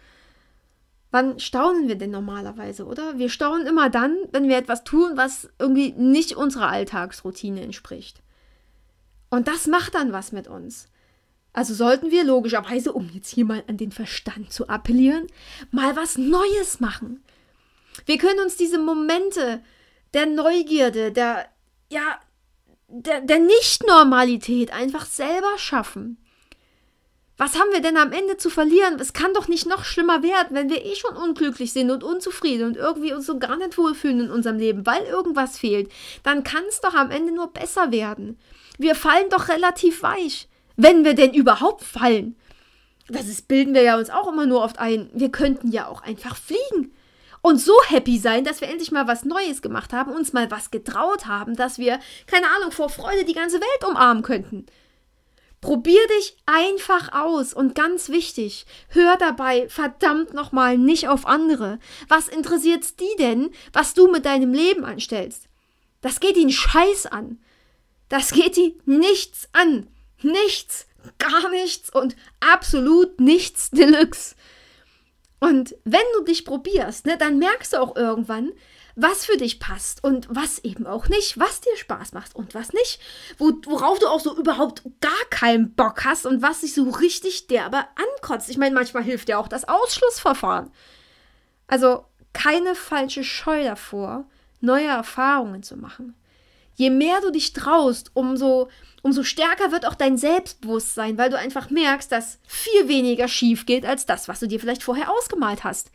Wann 1.17 1.41
staunen 1.41 1.89
wir 1.89 1.95
denn 1.95 2.11
normalerweise, 2.11 2.85
oder? 2.85 3.17
Wir 3.17 3.31
staunen 3.31 3.67
immer 3.67 3.89
dann, 3.89 4.19
wenn 4.33 4.51
wir 4.51 4.59
etwas 4.59 4.85
tun, 4.85 5.13
was 5.15 5.49
irgendwie 5.59 5.93
nicht 5.93 6.37
unserer 6.37 6.69
Alltagsroutine 6.69 7.63
entspricht. 7.63 8.21
Und 9.31 9.49
das 9.49 9.67
macht 9.67 9.95
dann 9.95 10.13
was 10.13 10.33
mit 10.33 10.47
uns. 10.47 10.91
Also 11.55 11.73
sollten 11.73 12.11
wir 12.11 12.23
logischerweise, 12.23 12.93
um 12.93 13.09
jetzt 13.15 13.33
hier 13.33 13.47
mal 13.47 13.65
an 13.67 13.79
den 13.79 13.93
Verstand 13.93 14.53
zu 14.53 14.69
appellieren, 14.69 15.27
mal 15.71 15.97
was 15.97 16.19
Neues 16.19 16.81
machen. 16.81 17.25
Wir 18.05 18.19
können 18.19 18.41
uns 18.41 18.59
diese 18.59 18.79
Momente 18.79 19.63
der 20.13 20.27
Neugierde, 20.27 21.13
der, 21.13 21.47
ja, 21.91 22.21
der, 22.89 23.23
der 23.23 23.39
Nicht-Normalität 23.39 24.71
einfach 24.71 25.07
selber 25.07 25.57
schaffen. 25.57 26.19
Was 27.39 27.59
haben 27.59 27.71
wir 27.71 27.81
denn 27.81 27.99
am 27.99 28.13
Ende 28.13 28.39
zu 28.39 28.49
verlieren? 28.49 28.99
Es 28.99 29.13
kann 29.13 29.35
doch 29.35 29.47
nicht 29.47 29.67
noch 29.67 29.85
schlimmer 29.85 30.23
werden, 30.23 30.57
wenn 30.57 30.71
wir 30.71 30.85
eh 30.85 30.95
schon 30.95 31.17
unglücklich 31.17 31.73
sind 31.73 31.91
und 31.91 32.03
unzufrieden 32.03 32.67
und 32.67 32.77
irgendwie 32.77 33.13
uns 33.13 33.27
so 33.27 33.39
gar 33.39 33.57
nicht 33.57 33.77
wohlfühlen 33.77 34.21
in 34.21 34.31
unserem 34.31 34.59
Leben, 34.59 34.87
weil 34.87 35.03
irgendwas 35.03 35.59
fehlt. 35.59 35.93
Dann 36.23 36.45
kann 36.45 36.65
es 36.69 36.81
doch 36.81 36.95
am 36.95 37.11
Ende 37.11 37.33
nur 37.33 37.49
besser 37.49 37.93
werden. 37.93 38.39
Wir 38.79 38.95
fallen 38.95 39.29
doch 39.29 39.49
relativ 39.49 40.03
weich, 40.03 40.49
wenn 40.77 41.05
wir 41.05 41.15
denn 41.15 41.35
überhaupt 41.35 41.85
fallen. 41.85 42.37
Das 43.09 43.29
ist, 43.29 43.49
bilden 43.49 43.75
wir 43.75 43.83
ja 43.83 43.99
uns 43.99 44.11
auch 44.11 44.29
immer 44.29 44.47
nur 44.47 44.63
oft 44.63 44.79
ein. 44.79 45.11
Wir 45.13 45.31
könnten 45.31 45.71
ja 45.71 45.89
auch 45.89 46.03
einfach 46.03 46.37
fliegen 46.37 46.93
und 47.43 47.59
so 47.59 47.75
happy 47.87 48.19
sein, 48.19 48.45
dass 48.45 48.61
wir 48.61 48.69
endlich 48.69 48.91
mal 48.91 49.07
was 49.07 49.25
Neues 49.25 49.63
gemacht 49.63 49.93
haben, 49.93 50.13
uns 50.13 50.33
mal 50.33 50.51
was 50.51 50.71
getraut 50.71 51.27
haben, 51.27 51.55
dass 51.55 51.79
wir, 51.79 52.01
keine 52.27 52.47
Ahnung, 52.57 52.73
vor 52.73 52.89
Freude 52.89 53.25
die 53.25 53.35
ganze 53.35 53.61
Welt 53.61 53.85
umarmen 53.89 54.23
könnten. 54.23 54.67
Probier 55.67 56.07
dich 56.17 56.37
einfach 56.47 57.13
aus 57.13 57.53
und 57.53 57.75
ganz 57.75 58.09
wichtig, 58.09 58.67
hör 58.91 59.17
dabei 59.17 59.69
verdammt 59.69 60.33
nochmal 60.33 60.79
nicht 60.79 61.09
auf 61.09 61.27
andere. 61.27 61.81
Was 62.07 62.29
interessiert's 62.29 62.95
die 62.95 63.17
denn, 63.19 63.51
was 63.73 63.93
du 63.93 64.07
mit 64.07 64.27
deinem 64.27 64.55
Leben 64.55 64.85
anstellst? 64.85 65.49
Das 66.03 66.21
geht 66.21 66.37
ihn 66.37 66.53
scheiß 66.53 67.07
an. 67.07 67.41
Das 68.09 68.31
geht 68.31 68.57
die 68.57 68.79
nichts 68.85 69.49
an. 69.51 69.89
Nichts, 70.23 70.87
gar 71.19 71.51
nichts 71.51 71.91
und 71.91 72.15
absolut 72.39 73.19
nichts 73.19 73.71
Deluxe. 73.73 74.37
Und 75.41 75.75
wenn 75.83 76.07
du 76.17 76.23
dich 76.23 76.45
probierst, 76.45 77.07
ne, 77.07 77.19
dann 77.19 77.41
merkst 77.41 77.73
du 77.73 77.83
auch 77.83 77.97
irgendwann, 77.97 78.53
was 78.97 79.27
für 79.27 79.37
dich 79.37 79.61
passt 79.61 80.03
und 80.03 80.27
was 80.31 80.59
eben 80.61 80.87
auch 80.87 81.09
nicht, 81.09 81.39
was 81.39 81.61
dir 81.61 81.77
Spaß 81.77 82.13
macht 82.13 82.35
und 82.35 82.55
was 82.55 82.73
nicht, 82.73 82.99
wo, 83.37 83.53
worauf 83.67 83.99
du 83.99 84.07
auch 84.07 84.21
so 84.21 84.37
überhaupt 84.37 84.83
gar 85.03 85.13
keinen 85.29 85.75
Bock 85.75 86.05
hast 86.07 86.25
und 86.25 86.41
was 86.41 86.63
sich 86.63 86.73
so 86.73 86.89
richtig 86.89 87.47
derbe 87.47 87.85
ankotzt. 88.17 88.49
Ich 88.49 88.57
meine, 88.57 88.75
manchmal 88.75 89.05
hilft 89.05 89.29
ja 89.29 89.37
auch 89.37 89.49
das 89.49 89.69
Ausschlussverfahren. 89.69 90.71
Also 91.67 92.07
keine 92.33 92.75
falsche 92.75 93.23
Scheu 93.23 93.65
davor, 93.65 94.25
neue 94.61 94.89
Erfahrungen 94.89 95.63
zu 95.63 95.77
machen. 95.77 96.15
Je 96.75 96.89
mehr 96.89 97.21
du 97.21 97.31
dich 97.31 97.53
traust, 97.53 98.11
umso, 98.15 98.69
umso 99.03 99.25
stärker 99.25 99.73
wird 99.73 99.87
auch 99.87 99.95
dein 99.95 100.17
Selbstbewusstsein, 100.17 101.19
weil 101.19 101.31
du 101.31 101.39
einfach 101.39 101.69
merkst, 101.69 102.11
dass 102.11 102.39
viel 102.47 102.89
weniger 102.89 103.29
schief 103.29 103.67
geht 103.67 103.85
als 103.85 104.07
das, 104.07 104.27
was 104.29 104.41
du 104.41 104.49
dir 104.49 104.61
vielleicht 104.61 104.83
vorher 104.83 105.11
ausgemalt 105.11 105.65
hast. 105.65 105.91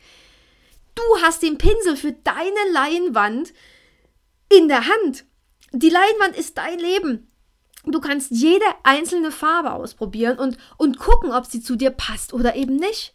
Du 0.94 1.02
hast 1.22 1.42
den 1.42 1.58
Pinsel 1.58 1.96
für 1.96 2.12
deine 2.12 2.70
Leinwand 2.72 3.52
in 4.48 4.68
der 4.68 4.86
Hand. 4.86 5.24
Die 5.72 5.90
Leinwand 5.90 6.36
ist 6.36 6.58
dein 6.58 6.78
Leben. 6.78 7.30
Du 7.84 8.00
kannst 8.00 8.30
jede 8.30 8.64
einzelne 8.84 9.32
Farbe 9.32 9.72
ausprobieren 9.72 10.38
und, 10.38 10.56
und 10.76 10.98
gucken, 10.98 11.32
ob 11.32 11.46
sie 11.46 11.62
zu 11.62 11.76
dir 11.76 11.90
passt 11.90 12.32
oder 12.32 12.54
eben 12.54 12.76
nicht. 12.76 13.14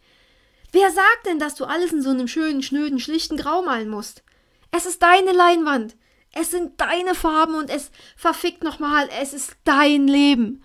Wer 0.72 0.90
sagt 0.90 1.26
denn, 1.26 1.38
dass 1.38 1.54
du 1.54 1.64
alles 1.64 1.92
in 1.92 2.02
so 2.02 2.10
einem 2.10 2.28
schönen, 2.28 2.62
schnöden, 2.62 2.98
schlichten 2.98 3.38
Grau 3.38 3.62
malen 3.62 3.88
musst? 3.88 4.22
Es 4.70 4.84
ist 4.84 5.02
deine 5.02 5.32
Leinwand. 5.32 5.96
Es 6.34 6.50
sind 6.50 6.78
deine 6.80 7.14
Farben 7.14 7.54
und 7.54 7.70
es 7.70 7.90
verfickt 8.16 8.62
nochmal, 8.62 9.08
es 9.20 9.32
ist 9.32 9.56
dein 9.64 10.06
Leben. 10.06 10.62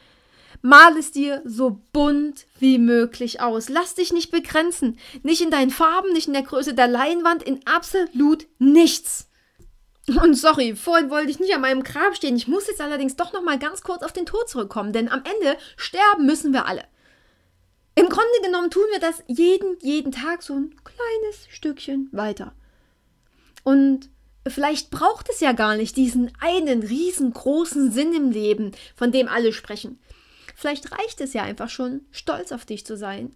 Mal 0.66 0.98
es 0.98 1.12
dir 1.12 1.42
so 1.44 1.82
bunt 1.92 2.46
wie 2.58 2.78
möglich 2.78 3.42
aus. 3.42 3.68
Lass 3.68 3.96
dich 3.96 4.14
nicht 4.14 4.32
begrenzen. 4.32 4.98
Nicht 5.22 5.42
in 5.42 5.52
deinen 5.52 5.72
Farben, 5.72 6.14
nicht 6.14 6.28
in 6.28 6.34
der 6.34 6.44
Größe 6.44 6.74
der 6.74 6.88
Leinwand, 6.88 7.44
in 7.44 7.60
absolut 7.68 8.48
nichts. 8.60 9.28
Und 10.08 10.36
sorry, 10.36 10.78
vorhin 10.78 11.10
wollte 11.10 11.32
ich 11.32 11.42
nicht 11.42 11.54
an 11.54 11.60
meinem 11.60 11.84
Grab 11.84 12.16
stehen. 12.16 12.38
Ich 12.38 12.48
muss 12.48 12.68
jetzt 12.68 12.80
allerdings 12.80 13.18
doch 13.18 13.34
noch 13.34 13.44
mal 13.44 13.60
ganz 13.60 13.82
kurz 13.82 14.04
auf 14.04 14.14
den 14.14 14.26
Tod 14.26 14.48
zurückkommen, 14.48 14.94
denn 14.94 15.10
am 15.10 15.24
Ende 15.26 15.58
sterben 15.76 16.26
müssen 16.26 16.54
wir 16.54 16.66
alle. 16.66 16.86
Im 17.96 18.08
Grunde 18.08 18.42
genommen 18.42 18.72
tun 18.72 18.86
wir 18.92 19.00
das 19.02 19.22
jeden, 19.28 19.78
jeden 19.82 20.14
Tag 20.14 20.44
so 20.44 20.54
ein 20.54 20.74
kleines 20.86 21.48
Stückchen 21.50 22.08
weiter. 22.14 22.54
Und 23.64 24.10
vielleicht 24.48 24.92
braucht 24.92 25.30
es 25.30 25.42
ja 25.42 25.52
gar 25.52 25.76
nicht 25.76 25.98
diesen 25.98 26.32
einen 26.40 26.84
riesengroßen 26.84 27.92
Sinn 27.92 28.14
im 28.14 28.32
Leben, 28.32 28.72
von 28.96 29.12
dem 29.12 29.28
alle 29.28 29.52
sprechen. 29.52 30.00
Vielleicht 30.56 30.92
reicht 30.92 31.22
es 31.22 31.34
ja 31.34 31.44
einfach 31.44 31.70
schon, 31.70 32.02
stolz 32.12 32.52
auf 32.52 32.66
dich 32.66 32.86
zu 32.86 32.98
sein, 32.98 33.36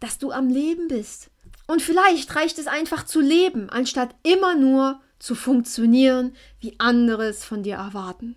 dass 0.00 0.18
du 0.18 0.32
am 0.32 0.48
Leben 0.48 0.88
bist. 0.88 1.30
Und 1.66 1.82
vielleicht 1.82 2.34
reicht 2.34 2.58
es 2.58 2.66
einfach 2.66 3.04
zu 3.04 3.20
leben, 3.20 3.70
anstatt 3.70 4.14
immer 4.22 4.56
nur 4.56 5.00
zu 5.18 5.34
funktionieren, 5.34 6.34
wie 6.60 6.74
andere 6.78 7.26
es 7.26 7.44
von 7.44 7.62
dir 7.62 7.76
erwarten. 7.76 8.36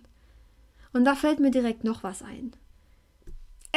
Und 0.92 1.04
da 1.04 1.14
fällt 1.14 1.40
mir 1.40 1.50
direkt 1.50 1.84
noch 1.84 2.02
was 2.02 2.22
ein. 2.22 2.52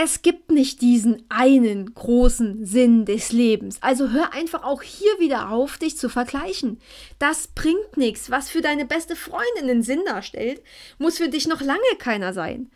Es 0.01 0.21
gibt 0.21 0.49
nicht 0.49 0.81
diesen 0.81 1.25
einen 1.27 1.93
großen 1.93 2.65
Sinn 2.65 3.03
des 3.03 3.33
Lebens. 3.33 3.79
Also 3.81 4.11
hör 4.11 4.33
einfach 4.33 4.63
auch 4.63 4.81
hier 4.81 5.11
wieder 5.19 5.49
auf, 5.49 5.77
dich 5.77 5.97
zu 5.97 6.07
vergleichen. 6.07 6.79
Das 7.17 7.47
bringt 7.47 7.97
nichts. 7.97 8.31
Was 8.31 8.49
für 8.49 8.61
deine 8.61 8.85
beste 8.85 9.17
Freundin 9.17 9.69
einen 9.69 9.83
Sinn 9.83 9.99
darstellt, 10.05 10.61
muss 10.99 11.17
für 11.17 11.27
dich 11.27 11.47
noch 11.49 11.59
lange 11.59 11.81
keiner 11.97 12.31
sein. 12.31 12.71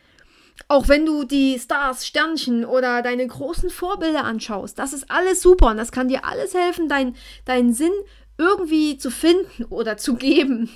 Auch 0.67 0.87
wenn 0.87 1.05
du 1.05 1.23
die 1.23 1.59
Stars, 1.59 2.05
Sternchen 2.05 2.65
oder 2.65 3.01
deine 3.01 3.25
großen 3.25 3.69
Vorbilder 3.69 4.23
anschaust, 4.23 4.77
das 4.79 4.93
ist 4.93 5.09
alles 5.09 5.41
super 5.41 5.67
und 5.67 5.77
das 5.77 5.91
kann 5.91 6.07
dir 6.07 6.25
alles 6.25 6.53
helfen, 6.53 6.87
dein, 6.87 7.15
deinen 7.45 7.73
Sinn 7.73 7.91
irgendwie 8.37 8.97
zu 8.97 9.11
finden 9.11 9.65
oder 9.65 9.97
zu 9.97 10.15
geben. 10.15 10.69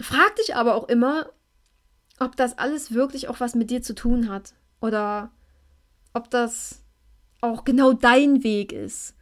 Frag 0.00 0.36
dich 0.36 0.54
aber 0.54 0.74
auch 0.74 0.88
immer, 0.88 1.30
ob 2.20 2.36
das 2.36 2.58
alles 2.58 2.92
wirklich 2.92 3.28
auch 3.28 3.40
was 3.40 3.54
mit 3.54 3.70
dir 3.70 3.82
zu 3.82 3.94
tun 3.94 4.28
hat 4.28 4.54
oder 4.80 5.30
ob 6.12 6.30
das 6.30 6.82
auch 7.40 7.64
genau 7.64 7.92
dein 7.92 8.42
Weg 8.42 8.72
ist 8.72 9.14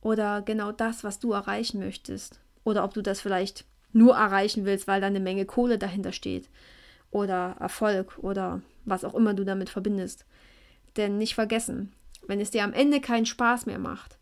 oder 0.00 0.42
genau 0.42 0.72
das, 0.72 1.04
was 1.04 1.18
du 1.18 1.32
erreichen 1.32 1.78
möchtest 1.78 2.40
oder 2.64 2.84
ob 2.84 2.94
du 2.94 3.02
das 3.02 3.20
vielleicht 3.20 3.64
nur 3.92 4.16
erreichen 4.16 4.64
willst, 4.64 4.86
weil 4.86 5.00
da 5.00 5.06
eine 5.06 5.20
Menge 5.20 5.46
Kohle 5.46 5.78
dahinter 5.78 6.12
steht 6.12 6.50
oder 7.10 7.56
Erfolg 7.60 8.18
oder 8.18 8.60
was 8.84 9.04
auch 9.04 9.14
immer 9.14 9.34
du 9.34 9.44
damit 9.44 9.70
verbindest. 9.70 10.26
Denn 10.96 11.18
nicht 11.18 11.34
vergessen, 11.34 11.92
wenn 12.26 12.40
es 12.40 12.50
dir 12.50 12.64
am 12.64 12.72
Ende 12.72 13.00
keinen 13.00 13.26
Spaß 13.26 13.66
mehr 13.66 13.78
macht 13.78 14.18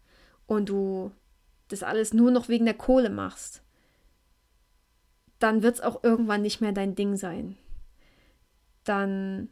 und 0.46 0.68
du 0.68 1.12
das 1.68 1.83
alles 1.83 2.12
nur 2.12 2.31
noch 2.31 2.48
wegen 2.48 2.64
der 2.64 2.75
Kohle 2.75 3.11
machst, 3.11 3.62
dann 5.38 5.62
wird 5.62 5.77
es 5.77 5.81
auch 5.81 6.05
irgendwann 6.05 6.42
nicht 6.42 6.61
mehr 6.61 6.72
dein 6.72 6.94
Ding 6.94 7.16
sein. 7.16 7.57
Dann 8.85 9.48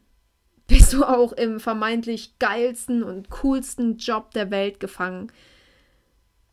bist 0.67 0.93
du 0.93 1.03
auch 1.03 1.33
im 1.33 1.59
vermeintlich 1.59 2.39
geilsten 2.39 3.03
und 3.03 3.29
coolsten 3.29 3.97
Job 3.97 4.31
der 4.31 4.51
Welt 4.51 4.79
gefangen 4.79 5.31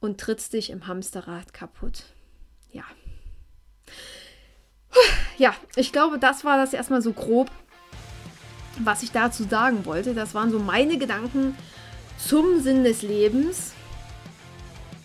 und 0.01 0.21
trittst 0.21 0.53
dich 0.53 0.71
im 0.71 0.87
Hamsterrad 0.87 1.53
kaputt. 1.53 2.05
Ja. 2.73 2.85
Ja, 5.37 5.55
ich 5.77 5.93
glaube, 5.93 6.19
das 6.19 6.45
war 6.45 6.57
das 6.57 6.73
erstmal 6.73 7.03
so 7.03 7.13
grob 7.13 7.51
was 8.85 9.03
ich 9.03 9.13
dazu 9.13 9.45
sagen 9.45 9.85
wollte. 9.85 10.15
Das 10.15 10.35
waren 10.35 10.51
so 10.51 10.59
meine 10.59 10.99
Gedanken 10.99 11.57
zum 12.19 12.61
Sinn 12.61 12.85
des 12.85 13.03
Lebens. 13.03 13.73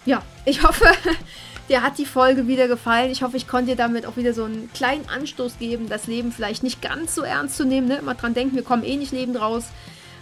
Ja, 0.05 0.21
ich 0.45 0.63
hoffe, 0.63 0.85
dir 1.69 1.81
hat 1.81 1.97
die 1.97 2.05
Folge 2.05 2.47
wieder 2.47 2.67
gefallen. 2.67 3.11
Ich 3.11 3.23
hoffe, 3.23 3.37
ich 3.37 3.47
konnte 3.47 3.71
dir 3.71 3.77
damit 3.77 4.05
auch 4.05 4.17
wieder 4.17 4.33
so 4.33 4.43
einen 4.43 4.69
kleinen 4.73 5.07
Anstoß 5.07 5.59
geben, 5.59 5.89
das 5.89 6.07
Leben 6.07 6.31
vielleicht 6.31 6.63
nicht 6.63 6.81
ganz 6.81 7.15
so 7.15 7.21
ernst 7.21 7.57
zu 7.57 7.65
nehmen. 7.65 7.87
Ne? 7.87 7.97
Immer 7.97 8.15
dran 8.15 8.33
denken, 8.33 8.55
wir 8.55 8.63
kommen 8.63 8.83
eh 8.83 8.97
nicht 8.97 9.11
lebend 9.11 9.39
raus. 9.39 9.65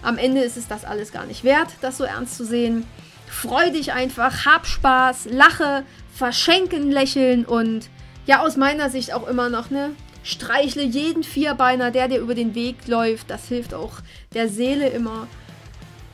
Am 0.04 0.18
Ende 0.18 0.42
ist 0.42 0.58
es 0.58 0.68
das 0.68 0.84
alles 0.84 1.12
gar 1.12 1.26
nicht 1.26 1.44
wert, 1.44 1.70
das 1.82 1.98
so 1.98 2.04
ernst 2.04 2.36
zu 2.36 2.46
sehen. 2.46 2.86
Freu 3.28 3.72
dich 3.72 3.94
einfach, 3.94 4.46
hab 4.46 4.66
Spaß, 4.66 5.28
lache, 5.32 5.84
verschenken, 6.14 6.92
lächeln 6.92 7.46
und 7.46 7.90
ja, 8.26 8.42
aus 8.42 8.58
meiner 8.58 8.90
Sicht 8.90 9.14
auch 9.14 9.28
immer 9.28 9.50
noch, 9.50 9.70
ne? 9.70 9.92
Streichle 10.24 10.84
jeden 10.84 11.24
Vierbeiner, 11.24 11.92
der 11.92 12.08
dir 12.08 12.20
über 12.20 12.36
den 12.36 12.56
Weg 12.56 12.88
läuft. 12.88 13.30
Das 13.30 13.48
hilft 13.48 13.74
auch 13.74 13.94
der 14.34 14.50
Seele 14.50 14.90
immer. 14.90 15.28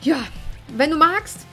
Ja, 0.00 0.18
wenn 0.76 0.90
du 0.90 0.96
magst 0.96 1.46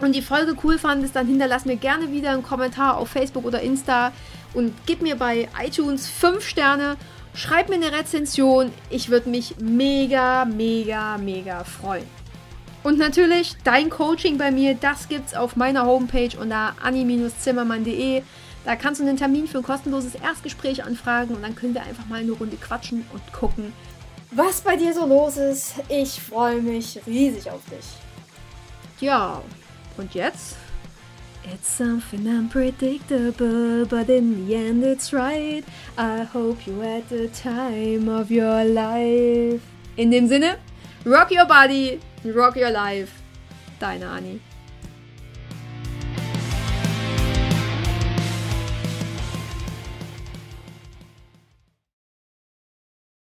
und 0.00 0.14
die 0.14 0.22
Folge 0.22 0.54
cool 0.64 0.78
fandest, 0.78 1.16
dann 1.16 1.26
hinterlass 1.26 1.64
mir 1.64 1.76
gerne 1.76 2.12
wieder 2.12 2.30
einen 2.30 2.42
Kommentar 2.42 2.96
auf 2.96 3.08
Facebook 3.08 3.44
oder 3.44 3.60
Insta 3.60 4.12
und 4.54 4.72
gib 4.86 5.02
mir 5.02 5.16
bei 5.16 5.48
iTunes 5.62 6.08
5 6.08 6.46
Sterne. 6.46 6.96
Schreib 7.34 7.68
mir 7.68 7.76
eine 7.76 7.92
Rezension. 7.92 8.72
Ich 8.90 9.08
würde 9.08 9.28
mich 9.28 9.56
mega, 9.60 10.44
mega, 10.44 11.16
mega 11.18 11.64
freuen. 11.64 12.06
Und 12.82 12.98
natürlich 12.98 13.56
dein 13.62 13.90
Coaching 13.90 14.38
bei 14.38 14.50
mir, 14.50 14.74
das 14.74 15.08
gibt's 15.08 15.34
auf 15.34 15.54
meiner 15.54 15.84
Homepage 15.84 16.30
unter 16.40 16.74
anni-zimmermann.de. 16.82 18.22
Da 18.70 18.76
kannst 18.76 19.00
du 19.00 19.04
einen 19.04 19.16
Termin 19.16 19.48
für 19.48 19.58
ein 19.58 19.64
kostenloses 19.64 20.14
Erstgespräch 20.14 20.84
anfragen 20.84 21.34
und 21.34 21.42
dann 21.42 21.56
können 21.56 21.74
wir 21.74 21.82
einfach 21.82 22.06
mal 22.06 22.20
eine 22.20 22.30
Runde 22.30 22.56
quatschen 22.56 23.04
und 23.12 23.32
gucken, 23.32 23.72
was 24.30 24.60
bei 24.60 24.76
dir 24.76 24.94
so 24.94 25.06
los 25.06 25.38
ist. 25.38 25.74
Ich 25.88 26.20
freue 26.20 26.62
mich 26.62 27.00
riesig 27.04 27.50
auf 27.50 27.62
dich. 27.64 27.84
Ja, 29.00 29.42
und 29.96 30.14
jetzt? 30.14 30.54
It's 31.52 31.78
something 31.78 32.24
unpredictable, 32.28 33.86
but 33.86 34.08
in 34.08 34.46
the 34.46 34.54
end 34.54 34.84
it's 34.84 35.12
right. 35.12 35.64
I 35.98 36.24
hope 36.32 36.64
you 36.64 36.80
had 36.80 37.02
the 37.08 37.28
time 37.28 38.08
of 38.08 38.30
your 38.30 38.62
life. 38.62 39.62
In 39.96 40.12
dem 40.12 40.28
Sinne, 40.28 40.58
rock 41.04 41.32
your 41.32 41.44
body, 41.44 41.98
rock 42.24 42.54
your 42.54 42.70
life. 42.70 43.10
Deine 43.80 44.08
Annie. 44.08 44.40